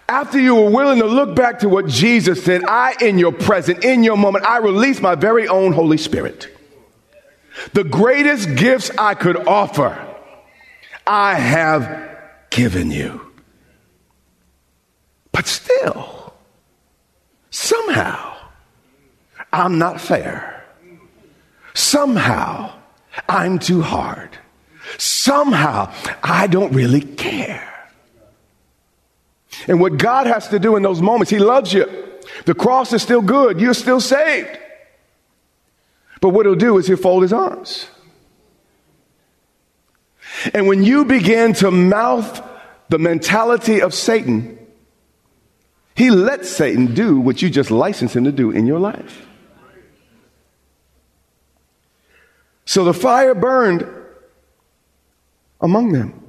after 0.06 0.38
you 0.38 0.54
were 0.54 0.70
willing 0.70 0.98
to 0.98 1.06
look 1.06 1.34
back 1.34 1.60
to 1.60 1.68
what 1.68 1.86
Jesus 1.86 2.44
said, 2.44 2.62
I, 2.64 2.94
in 3.00 3.18
your 3.18 3.32
present, 3.32 3.84
in 3.84 4.04
your 4.04 4.18
moment, 4.18 4.44
I 4.44 4.58
release 4.58 5.00
my 5.00 5.14
very 5.14 5.48
own 5.48 5.72
Holy 5.72 5.96
Spirit. 5.96 6.54
The 7.72 7.84
greatest 7.84 8.54
gifts 8.56 8.90
I 8.98 9.14
could 9.14 9.48
offer, 9.48 10.06
I 11.06 11.36
have 11.36 12.09
given 12.50 12.90
you. 12.90 13.20
But 15.32 15.46
still, 15.46 16.34
somehow, 17.50 18.36
I'm 19.52 19.78
not 19.78 20.00
fair. 20.00 20.64
Somehow, 21.74 22.72
I'm 23.28 23.58
too 23.58 23.80
hard. 23.80 24.36
Somehow, 24.98 25.92
I 26.22 26.46
don't 26.46 26.72
really 26.72 27.00
care. 27.00 27.66
And 29.68 29.80
what 29.80 29.96
God 29.96 30.26
has 30.26 30.48
to 30.48 30.58
do 30.58 30.76
in 30.76 30.82
those 30.82 31.00
moments, 31.00 31.30
He 31.30 31.38
loves 31.38 31.72
you. 31.72 31.86
The 32.44 32.54
cross 32.54 32.92
is 32.92 33.02
still 33.02 33.22
good. 33.22 33.60
You're 33.60 33.74
still 33.74 34.00
saved. 34.00 34.58
But 36.20 36.30
what 36.30 36.46
He'll 36.46 36.54
do 36.54 36.78
is 36.78 36.86
He'll 36.86 36.96
fold 36.96 37.22
His 37.22 37.32
arms. 37.32 37.88
And 40.54 40.66
when 40.66 40.82
you 40.82 41.04
begin 41.04 41.52
to 41.54 41.70
mouth 41.70 42.42
the 42.88 42.98
mentality 42.98 43.82
of 43.82 43.94
Satan, 43.94 44.58
he 45.94 46.10
lets 46.10 46.48
Satan 46.48 46.94
do 46.94 47.20
what 47.20 47.42
you 47.42 47.50
just 47.50 47.70
licensed 47.70 48.16
him 48.16 48.24
to 48.24 48.32
do 48.32 48.50
in 48.50 48.66
your 48.66 48.78
life. 48.78 49.26
So 52.64 52.84
the 52.84 52.94
fire 52.94 53.34
burned 53.34 53.86
among 55.60 55.92
them. 55.92 56.22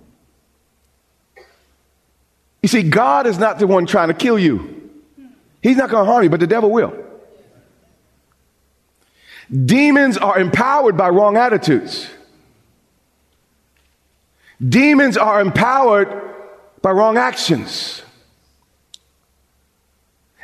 You 2.61 2.69
see, 2.69 2.83
God 2.83 3.27
is 3.27 3.37
not 3.37 3.59
the 3.59 3.67
one 3.67 3.85
trying 3.85 4.09
to 4.09 4.13
kill 4.13 4.37
you. 4.37 4.89
He's 5.61 5.77
not 5.77 5.89
going 5.89 6.05
to 6.05 6.11
harm 6.11 6.23
you, 6.23 6.29
but 6.29 6.39
the 6.39 6.47
devil 6.47 6.69
will. 6.69 6.95
Demons 9.51 10.17
are 10.17 10.39
empowered 10.39 10.97
by 10.97 11.09
wrong 11.09 11.37
attitudes. 11.37 12.09
Demons 14.67 15.17
are 15.17 15.41
empowered 15.41 16.21
by 16.81 16.91
wrong 16.91 17.17
actions. 17.17 18.03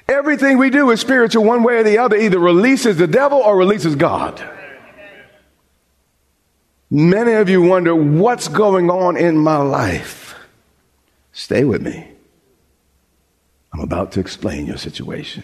Everything 0.09 0.57
we 0.57 0.69
do 0.69 0.89
is 0.91 1.01
spiritual 1.01 1.43
one 1.43 1.63
way 1.63 1.77
or 1.77 1.83
the 1.83 1.97
other, 1.97 2.15
either 2.15 2.39
releases 2.39 2.97
the 2.97 3.07
devil 3.07 3.39
or 3.39 3.57
releases 3.57 3.95
God. 3.95 4.41
Many 6.89 7.33
of 7.33 7.49
you 7.49 7.61
wonder 7.61 7.93
what's 7.93 8.47
going 8.47 8.89
on 8.89 9.17
in 9.17 9.37
my 9.37 9.57
life. 9.57 10.35
Stay 11.33 11.65
with 11.65 11.81
me. 11.81 12.07
I'm 13.73 13.81
about 13.81 14.13
to 14.13 14.21
explain 14.21 14.65
your 14.65 14.77
situation. 14.77 15.43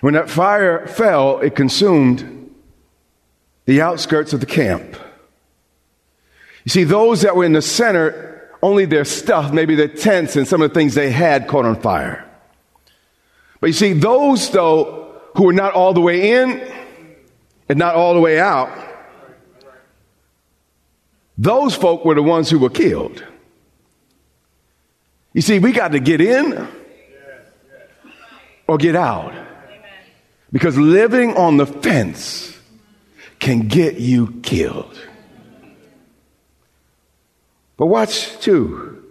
When 0.00 0.14
that 0.14 0.30
fire 0.30 0.86
fell, 0.86 1.38
it 1.40 1.54
consumed 1.54 2.54
the 3.66 3.82
outskirts 3.82 4.32
of 4.32 4.40
the 4.40 4.46
camp. 4.46 4.96
You 6.66 6.70
see, 6.70 6.82
those 6.82 7.22
that 7.22 7.36
were 7.36 7.44
in 7.44 7.52
the 7.52 7.62
center, 7.62 8.50
only 8.60 8.86
their 8.86 9.04
stuff, 9.04 9.52
maybe 9.52 9.76
their 9.76 9.86
tents 9.86 10.34
and 10.34 10.48
some 10.48 10.60
of 10.62 10.70
the 10.70 10.74
things 10.74 10.94
they 10.94 11.12
had 11.12 11.46
caught 11.46 11.64
on 11.64 11.80
fire. 11.80 12.28
But 13.60 13.68
you 13.68 13.72
see, 13.72 13.92
those 13.92 14.50
though 14.50 15.20
who 15.36 15.44
were 15.44 15.52
not 15.52 15.74
all 15.74 15.94
the 15.94 16.00
way 16.00 16.32
in 16.32 16.60
and 17.68 17.78
not 17.78 17.94
all 17.94 18.14
the 18.14 18.20
way 18.20 18.40
out, 18.40 18.68
those 21.38 21.76
folk 21.76 22.04
were 22.04 22.16
the 22.16 22.22
ones 22.22 22.50
who 22.50 22.58
were 22.58 22.68
killed. 22.68 23.24
You 25.34 25.42
see, 25.42 25.60
we 25.60 25.70
got 25.70 25.92
to 25.92 26.00
get 26.00 26.20
in 26.20 26.66
or 28.66 28.76
get 28.76 28.96
out. 28.96 29.32
Because 30.50 30.76
living 30.76 31.36
on 31.36 31.58
the 31.58 31.66
fence 31.66 32.58
can 33.38 33.68
get 33.68 34.00
you 34.00 34.40
killed. 34.42 34.98
But 37.76 37.86
watch 37.86 38.38
two. 38.40 39.04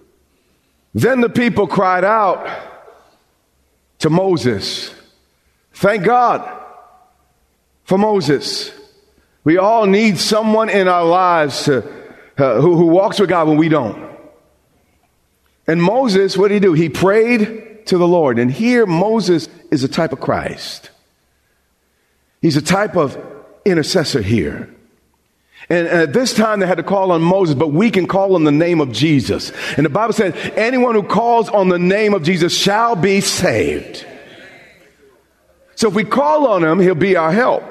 Then 0.94 1.22
the 1.22 1.30
people 1.30 1.68
cried 1.68 2.04
out 2.04 2.48
to 4.00 4.10
Moses. 4.10 4.94
Thank 5.74 6.04
God 6.04 6.64
for 7.84 7.98
Moses. 7.98 8.72
We 9.44 9.58
all 9.58 9.86
need 9.86 10.18
someone 10.18 10.70
in 10.70 10.88
our 10.88 11.06
lives 11.06 11.66
to, 11.66 11.78
uh, 12.38 12.60
who, 12.62 12.76
who 12.76 12.88
walks 12.88 13.20
with 13.20 13.30
God 13.30 13.48
when 13.48 13.58
we 13.58 13.70
don't. 13.70 14.06
And 15.68 15.82
Moses, 15.82 16.38
what 16.38 16.50
did 16.50 16.56
he 16.56 16.60
do? 16.60 16.74
He 16.74 16.90
prayed 16.90 17.86
to 17.88 17.98
the 17.98 18.08
Lord. 18.08 18.40
And 18.40 18.52
here, 18.52 18.86
Moses 18.86 19.50
is 19.72 19.84
a 19.84 19.88
type 19.88 20.14
of 20.14 20.20
Christ. 20.20 20.90
He's 22.42 22.58
a 22.58 22.62
type 22.62 22.96
of 22.96 23.18
intercessor 23.66 24.22
here. 24.22 24.75
And 25.68 25.88
at 25.88 26.14
this 26.14 26.34
time, 26.34 26.60
they 26.60 26.68
had 26.68 26.78
to 26.78 26.84
call 26.84 27.12
on 27.12 27.24
Moses, 27.24 27.56
but 27.56 27.70
we 27.70 27.90
can 27.90 28.06
call 28.08 28.36
on 28.36 28.44
the 28.44 28.52
name 28.52 28.82
of 28.82 28.92
Jesus. 28.92 29.52
And 29.78 29.86
the 29.86 29.90
Bible 29.90 30.14
says, 30.14 30.36
anyone 30.56 30.94
who 30.94 31.04
calls 31.04 31.50
on 31.50 31.70
the 31.70 31.80
name 31.80 32.14
of 32.14 32.22
Jesus 32.22 32.56
shall 32.56 32.96
be 32.96 33.20
saved. 33.22 34.06
So 35.76 35.88
if 35.88 35.96
we 35.96 36.04
call 36.04 36.48
on 36.48 36.64
him, 36.64 36.80
he'll 36.80 36.94
be 36.94 37.16
our 37.16 37.32
help. 37.32 37.64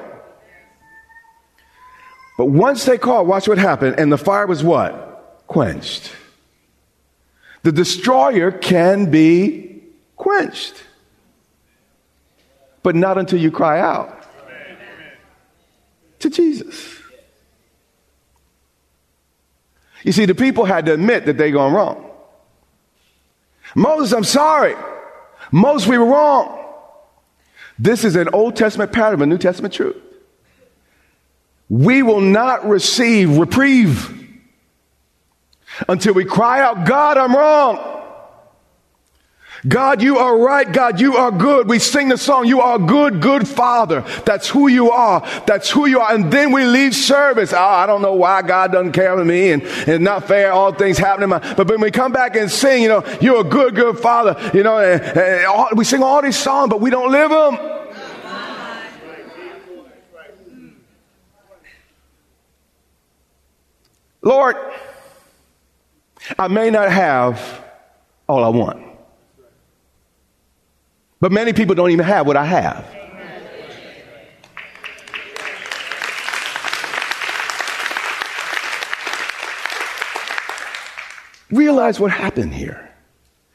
But 2.37 2.47
once 2.47 2.83
they 2.83 2.97
called, 2.97 3.27
watch 3.29 3.47
what 3.47 3.57
happened. 3.57 3.97
And 3.97 4.11
the 4.11 4.17
fire 4.17 4.45
was 4.45 4.61
what? 4.61 5.43
Quenched. 5.47 6.11
The 7.63 7.71
destroyer 7.71 8.51
can 8.51 9.09
be 9.09 9.81
quenched. 10.17 10.83
But 12.83 12.95
not 12.95 13.17
until 13.17 13.39
you 13.39 13.51
cry 13.51 13.79
out 13.79 14.27
to 16.19 16.29
Jesus. 16.29 16.99
You 20.05 20.11
see, 20.11 20.25
the 20.25 20.35
people 20.35 20.65
had 20.65 20.85
to 20.85 20.93
admit 20.93 21.25
that 21.25 21.35
they 21.37 21.49
gone 21.49 21.73
wrong. 21.73 22.11
Moses, 23.73 24.13
I'm 24.13 24.23
sorry. 24.23 24.75
Moses, 25.51 25.87
we 25.87 25.97
were 25.97 26.05
wrong. 26.05 26.63
This 27.79 28.05
is 28.05 28.15
an 28.15 28.29
Old 28.31 28.55
Testament 28.55 28.93
pattern 28.93 29.19
a 29.23 29.25
New 29.25 29.39
Testament 29.39 29.73
truth. 29.73 29.97
We 31.69 32.03
will 32.03 32.21
not 32.21 32.69
receive 32.69 33.39
reprieve 33.39 34.11
until 35.89 36.13
we 36.13 36.23
cry 36.23 36.61
out, 36.61 36.85
God, 36.85 37.17
I'm 37.17 37.35
wrong. 37.35 37.94
God, 39.67 40.01
you 40.01 40.19
are 40.19 40.37
right. 40.37 40.71
God, 40.71 40.99
you 40.99 41.15
are 41.15 41.31
good. 41.31 41.67
We 41.67 41.79
sing 41.79 42.09
the 42.09 42.17
song, 42.17 42.45
You 42.45 42.61
are 42.61 42.77
good, 42.77 43.21
good 43.21 43.47
Father. 43.47 44.01
That's 44.25 44.47
who 44.47 44.67
you 44.67 44.91
are. 44.91 45.21
That's 45.47 45.69
who 45.69 45.87
you 45.87 46.01
are. 46.01 46.13
And 46.13 46.31
then 46.31 46.51
we 46.51 46.65
leave 46.65 46.95
service. 46.95 47.53
Oh, 47.53 47.57
I 47.57 47.85
don't 47.85 48.01
know 48.01 48.13
why 48.13 48.41
God 48.41 48.71
doesn't 48.71 48.91
care 48.91 49.15
for 49.15 49.25
me 49.25 49.51
and, 49.51 49.63
it's 49.63 49.99
not 49.99 50.27
fair. 50.27 50.51
All 50.51 50.73
things 50.73 50.97
happen. 50.97 51.29
But 51.29 51.67
when 51.67 51.81
we 51.81 51.89
come 51.89 52.11
back 52.11 52.35
and 52.35 52.51
sing, 52.51 52.83
you 52.83 52.89
know, 52.89 53.03
you're 53.21 53.41
a 53.41 53.43
good, 53.43 53.75
good 53.75 53.97
Father, 53.97 54.51
you 54.53 54.63
know, 54.63 54.77
and, 54.77 55.01
and 55.01 55.45
all, 55.45 55.69
we 55.75 55.83
sing 55.83 56.03
all 56.03 56.21
these 56.21 56.37
songs, 56.37 56.69
but 56.69 56.81
we 56.81 56.89
don't 56.89 57.11
live 57.11 57.31
them. 57.31 57.71
Lord, 64.21 64.55
I 66.39 66.47
may 66.47 66.71
not 66.71 66.91
have 66.91 67.63
all 68.27 68.43
I 68.43 68.49
want. 68.49 68.94
But 71.19 71.31
many 71.31 71.53
people 71.53 71.75
don't 71.75 71.91
even 71.91 72.05
have 72.05 72.27
what 72.27 72.37
I 72.37 72.45
have. 72.45 72.95
Realize 81.51 81.99
what 81.99 82.11
happened 82.11 82.53
here 82.53 82.91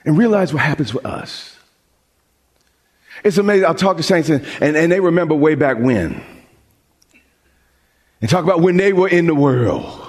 and 0.04 0.16
realize 0.16 0.54
what 0.54 0.62
happens 0.62 0.94
with 0.94 1.04
us. 1.04 1.58
It's 3.22 3.36
amazing. 3.36 3.66
I'll 3.66 3.74
talk 3.74 3.98
to 3.98 4.02
saints 4.02 4.30
and, 4.30 4.46
and, 4.60 4.76
and 4.76 4.90
they 4.90 5.00
remember 5.00 5.34
way 5.34 5.54
back 5.54 5.78
when. 5.78 6.22
And 8.20 8.30
talk 8.30 8.44
about 8.44 8.60
when 8.60 8.76
they 8.76 8.92
were 8.92 9.08
in 9.08 9.26
the 9.26 9.34
world. 9.34 10.06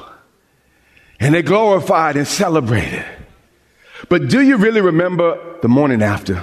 And 1.20 1.36
they 1.36 1.42
glorified 1.42 2.16
and 2.16 2.28
celebrated. 2.28 3.06
But 4.10 4.30
do 4.30 4.42
you 4.42 4.58
really 4.58 4.82
remember 4.82 5.60
the 5.62 5.68
morning 5.68 6.02
after? 6.02 6.42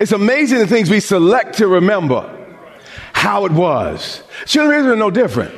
It's 0.00 0.12
amazing 0.12 0.58
the 0.58 0.66
things 0.66 0.90
we 0.90 1.00
select 1.00 1.58
to 1.58 1.66
remember 1.68 2.38
how 3.12 3.44
it 3.44 3.52
was. 3.52 4.22
Children 4.46 4.74
of 4.74 4.80
Israel 4.80 4.94
are 4.94 4.96
no 4.96 5.10
different. 5.10 5.54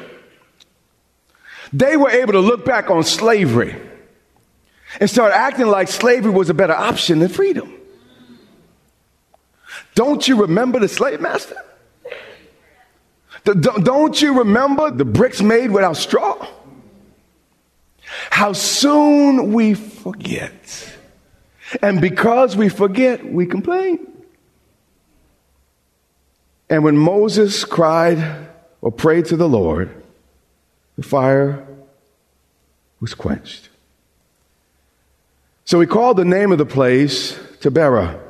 They 1.72 1.96
were 1.96 2.10
able 2.10 2.34
to 2.34 2.40
look 2.40 2.64
back 2.64 2.90
on 2.90 3.02
slavery 3.04 3.74
and 5.00 5.10
start 5.10 5.32
acting 5.32 5.66
like 5.66 5.88
slavery 5.88 6.30
was 6.30 6.50
a 6.50 6.54
better 6.54 6.74
option 6.74 7.18
than 7.18 7.28
freedom. 7.28 7.72
Don't 9.94 10.26
you 10.26 10.42
remember 10.42 10.78
the 10.78 10.88
slave 10.88 11.20
master? 11.20 11.56
Don't 13.44 14.20
you 14.20 14.38
remember 14.38 14.90
the 14.90 15.04
bricks 15.04 15.42
made 15.42 15.70
without 15.70 15.96
straw? 15.96 16.46
How 18.30 18.52
soon 18.52 19.52
we 19.52 19.74
forget. 19.74 20.96
And 21.82 22.00
because 22.00 22.56
we 22.56 22.68
forget, 22.68 23.24
we 23.24 23.46
complain. 23.46 24.13
And 26.68 26.82
when 26.82 26.96
Moses 26.96 27.64
cried 27.64 28.48
or 28.80 28.90
prayed 28.90 29.26
to 29.26 29.36
the 29.36 29.48
Lord, 29.48 30.02
the 30.96 31.02
fire 31.02 31.66
was 33.00 33.14
quenched. 33.14 33.68
So 35.64 35.80
he 35.80 35.86
called 35.86 36.16
the 36.16 36.24
name 36.24 36.52
of 36.52 36.58
the 36.58 36.66
place 36.66 37.32
Taberah, 37.60 38.20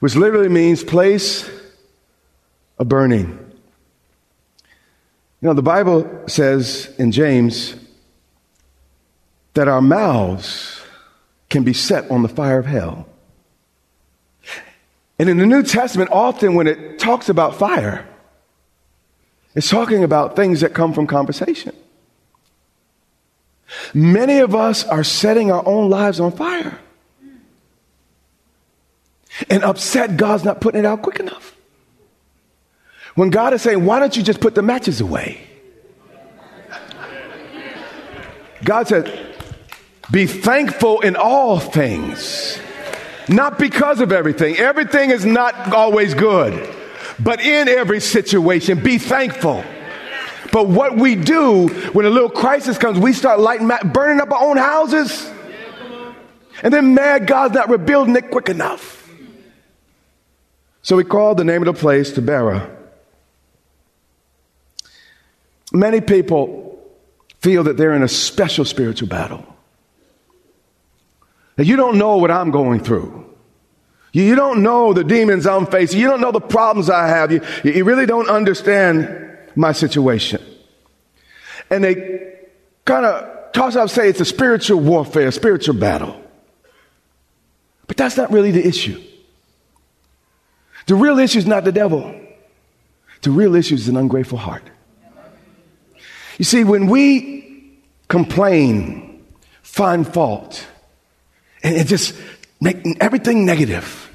which 0.00 0.14
literally 0.14 0.48
means 0.48 0.84
place 0.84 1.48
of 2.78 2.88
burning. 2.88 3.38
You 5.40 5.48
know, 5.48 5.54
the 5.54 5.62
Bible 5.62 6.24
says 6.28 6.94
in 6.98 7.10
James 7.10 7.74
that 9.54 9.68
our 9.68 9.82
mouths 9.82 10.80
can 11.50 11.64
be 11.64 11.72
set 11.72 12.10
on 12.10 12.22
the 12.22 12.28
fire 12.28 12.58
of 12.58 12.66
hell. 12.66 13.06
And 15.22 15.30
in 15.30 15.38
the 15.38 15.46
New 15.46 15.62
Testament, 15.62 16.10
often 16.10 16.56
when 16.56 16.66
it 16.66 16.98
talks 16.98 17.28
about 17.28 17.54
fire, 17.54 18.04
it's 19.54 19.70
talking 19.70 20.02
about 20.02 20.34
things 20.34 20.62
that 20.62 20.74
come 20.74 20.92
from 20.92 21.06
conversation. 21.06 21.76
Many 23.94 24.38
of 24.38 24.56
us 24.56 24.82
are 24.82 25.04
setting 25.04 25.52
our 25.52 25.64
own 25.64 25.88
lives 25.88 26.18
on 26.18 26.32
fire 26.32 26.76
and 29.48 29.62
upset 29.62 30.16
God's 30.16 30.42
not 30.42 30.60
putting 30.60 30.80
it 30.80 30.86
out 30.86 31.02
quick 31.02 31.20
enough. 31.20 31.54
When 33.14 33.30
God 33.30 33.54
is 33.54 33.62
saying, 33.62 33.84
Why 33.84 34.00
don't 34.00 34.16
you 34.16 34.24
just 34.24 34.40
put 34.40 34.56
the 34.56 34.62
matches 34.62 35.00
away? 35.00 35.46
God 38.64 38.88
said, 38.88 39.36
Be 40.10 40.26
thankful 40.26 41.00
in 41.00 41.14
all 41.14 41.60
things. 41.60 42.58
Not 43.28 43.58
because 43.58 44.00
of 44.00 44.12
everything. 44.12 44.56
Everything 44.56 45.10
is 45.10 45.24
not 45.24 45.72
always 45.72 46.14
good. 46.14 46.74
But 47.18 47.40
in 47.40 47.68
every 47.68 48.00
situation, 48.00 48.82
be 48.82 48.98
thankful. 48.98 49.64
But 50.50 50.68
what 50.68 50.96
we 50.96 51.14
do 51.14 51.68
when 51.68 52.04
a 52.04 52.10
little 52.10 52.30
crisis 52.30 52.78
comes, 52.78 52.98
we 52.98 53.12
start 53.12 53.40
lighting, 53.40 53.70
burning 53.92 54.20
up 54.20 54.30
our 54.32 54.42
own 54.42 54.56
houses. 54.56 55.30
And 56.62 56.72
then 56.72 56.94
mad 56.94 57.26
God's 57.26 57.54
not 57.54 57.70
rebuilding 57.70 58.14
it 58.16 58.30
quick 58.30 58.48
enough. 58.48 59.10
So 60.82 60.96
we 60.96 61.04
called 61.04 61.38
the 61.38 61.44
name 61.44 61.62
of 61.66 61.74
the 61.74 61.80
place 61.80 62.12
Taberah. 62.12 62.68
Many 65.72 66.00
people 66.00 66.84
feel 67.40 67.64
that 67.64 67.76
they're 67.76 67.94
in 67.94 68.02
a 68.02 68.08
special 68.08 68.64
spiritual 68.64 69.08
battle. 69.08 69.51
You 71.66 71.76
don't 71.76 71.98
know 71.98 72.16
what 72.16 72.30
I'm 72.30 72.50
going 72.50 72.82
through. 72.82 73.22
You, 74.12 74.24
you 74.24 74.34
don't 74.34 74.62
know 74.62 74.92
the 74.92 75.04
demons 75.04 75.46
I'm 75.46 75.66
facing. 75.66 76.00
You 76.00 76.08
don't 76.08 76.20
know 76.20 76.32
the 76.32 76.40
problems 76.40 76.90
I 76.90 77.08
have. 77.08 77.32
You, 77.32 77.42
you 77.64 77.84
really 77.84 78.06
don't 78.06 78.28
understand 78.28 79.38
my 79.54 79.72
situation. 79.72 80.42
And 81.70 81.84
they 81.84 82.38
kind 82.84 83.06
of 83.06 83.52
toss 83.52 83.76
out, 83.76 83.90
say 83.90 84.08
it's 84.08 84.20
a 84.20 84.24
spiritual 84.24 84.80
warfare, 84.80 85.28
a 85.28 85.32
spiritual 85.32 85.74
battle. 85.74 86.18
But 87.86 87.96
that's 87.96 88.16
not 88.16 88.30
really 88.30 88.50
the 88.50 88.66
issue. 88.66 89.00
The 90.86 90.94
real 90.94 91.18
issue 91.18 91.38
is 91.38 91.46
not 91.46 91.64
the 91.64 91.72
devil. 91.72 92.18
The 93.22 93.30
real 93.30 93.54
issue 93.54 93.74
is 93.74 93.88
an 93.88 93.96
ungrateful 93.96 94.38
heart. 94.38 94.64
You 96.38 96.44
see, 96.44 96.64
when 96.64 96.86
we 96.86 97.78
complain, 98.08 99.24
find 99.62 100.06
fault, 100.06 100.66
and 101.62 101.76
it 101.76 101.86
just 101.86 102.14
make 102.60 102.78
everything 103.00 103.44
negative. 103.44 104.10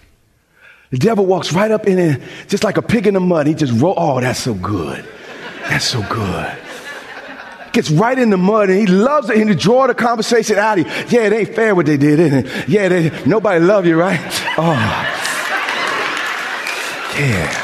The 0.92 0.98
devil 0.98 1.26
walks 1.26 1.52
right 1.52 1.70
up 1.70 1.86
in 1.88 2.00
it, 2.00 2.22
just 2.48 2.64
like 2.64 2.78
a 2.78 2.82
pig 2.82 3.08
in 3.08 3.14
the 3.14 3.20
mud. 3.20 3.48
He 3.48 3.54
just 3.54 3.74
roll. 3.82 3.94
Oh, 3.98 4.22
that's 4.22 4.40
so 4.40 4.54
good. 4.54 5.06
That's 5.64 5.86
so 5.86 6.02
good. 6.10 6.58
gets 7.74 7.92
right 7.92 8.18
in 8.18 8.30
the 8.30 8.38
mud 8.38 8.70
and 8.70 8.80
he 8.80 8.88
loves 8.88 9.30
it 9.30 9.38
and 9.38 9.50
he 9.50 9.56
draw 9.56 9.88
the 9.88 9.94
conversation 9.94 10.58
out. 10.58 10.80
of 10.80 10.86
you. 10.86 10.94
yeah, 11.10 11.26
it 11.26 11.34
ain't 11.34 11.56
fair 11.56 11.76
what 11.76 11.86
they 11.86 11.98
did, 11.98 12.20
isn't 12.20 12.46
it? 12.46 12.70
Yeah, 12.70 12.88
they, 12.88 13.26
nobody 13.26 13.64
love 13.64 13.86
you, 13.86 14.00
right? 14.00 14.20
Oh. 14.58 15.14
Yeah. 17.20 17.64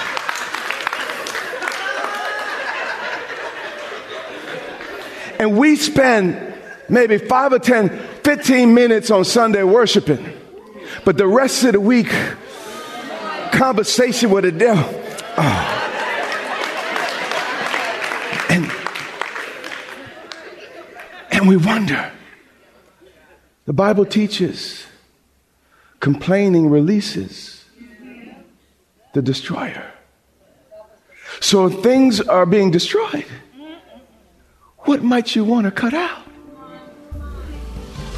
And 5.39 5.58
we 5.58 5.76
spend 5.76 6.54
maybe 6.89 7.17
five 7.17 7.54
or 7.54 7.60
10, 7.60 7.89
15 8.24 8.74
minutes 8.74 9.12
on 9.12 9.26
Sunday 9.26 9.64
worshiping. 9.64 10.26
But 11.06 11.18
the 11.18 11.28
rest 11.28 11.64
of 11.64 11.74
the 11.74 11.80
week, 11.80 12.12
conversation 13.52 14.30
with 14.30 14.46
the 14.46 14.52
devil. 14.52 14.86
Oh. 15.38 15.80
And, 18.50 18.72
and 21.32 21.48
we 21.48 21.58
wonder. 21.58 22.12
The 23.66 23.74
Bible 23.74 24.06
teaches 24.06 24.86
complaining 26.00 26.70
releases 26.70 27.64
the 29.14 29.22
destroyer. 29.22 29.92
So 31.40 31.66
if 31.68 31.82
things 31.82 32.20
are 32.22 32.46
being 32.46 32.72
destroyed, 32.72 33.26
what 34.80 35.02
might 35.02 35.36
you 35.36 35.46
want 35.46 35.66
to 35.66 35.72
cut 35.72 35.94
out? 35.94 36.23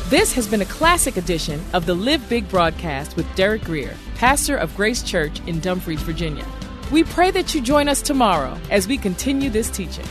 This 0.09 0.33
has 0.33 0.47
been 0.47 0.61
a 0.61 0.65
classic 0.65 1.17
edition 1.17 1.59
of 1.73 1.87
the 1.87 1.95
Live 1.95 2.29
Big 2.29 2.47
broadcast 2.47 3.15
with 3.15 3.25
Derek 3.35 3.63
Grier, 3.63 3.97
pastor 4.13 4.55
of 4.55 4.75
Grace 4.75 5.01
Church 5.01 5.39
in 5.47 5.59
Dumfries, 5.59 6.03
Virginia. 6.03 6.45
We 6.91 7.03
pray 7.03 7.31
that 7.31 7.55
you 7.55 7.61
join 7.61 7.89
us 7.89 8.03
tomorrow 8.03 8.55
as 8.69 8.87
we 8.87 8.99
continue 8.99 9.49
this 9.49 9.71
teaching. 9.71 10.05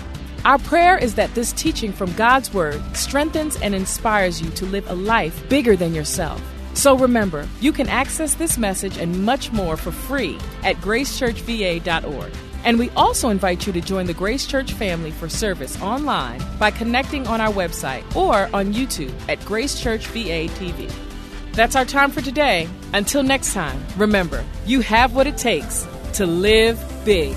Our 0.44 0.58
prayer 0.58 0.98
is 0.98 1.14
that 1.14 1.32
this 1.36 1.52
teaching 1.52 1.92
from 1.92 2.12
God's 2.14 2.52
Word 2.52 2.82
strengthens 2.96 3.54
and 3.60 3.72
inspires 3.72 4.42
you 4.42 4.50
to 4.50 4.66
live 4.66 4.90
a 4.90 4.94
life 4.94 5.48
bigger 5.48 5.76
than 5.76 5.94
yourself. 5.94 6.42
So 6.74 6.98
remember, 6.98 7.48
you 7.60 7.70
can 7.70 7.88
access 7.88 8.34
this 8.34 8.58
message 8.58 8.98
and 8.98 9.24
much 9.24 9.52
more 9.52 9.76
for 9.76 9.92
free 9.92 10.40
at 10.64 10.74
gracechurchva.org. 10.78 12.32
And 12.64 12.78
we 12.78 12.90
also 12.90 13.28
invite 13.28 13.66
you 13.66 13.72
to 13.74 13.80
join 13.80 14.06
the 14.06 14.14
Grace 14.14 14.46
Church 14.46 14.72
family 14.72 15.10
for 15.10 15.28
service 15.28 15.80
online 15.82 16.42
by 16.58 16.70
connecting 16.70 17.26
on 17.26 17.40
our 17.40 17.52
website 17.52 18.16
or 18.16 18.48
on 18.56 18.72
YouTube 18.72 19.12
at 19.28 19.44
Grace 19.44 19.80
Church 19.80 20.06
VA 20.08 20.48
TV. 20.48 20.90
That's 21.52 21.76
our 21.76 21.84
time 21.84 22.10
for 22.10 22.20
today. 22.22 22.68
Until 22.92 23.22
next 23.22 23.54
time, 23.54 23.80
remember, 23.96 24.44
you 24.66 24.80
have 24.80 25.14
what 25.14 25.26
it 25.26 25.36
takes 25.36 25.86
to 26.14 26.26
live 26.26 26.82
big. 27.04 27.36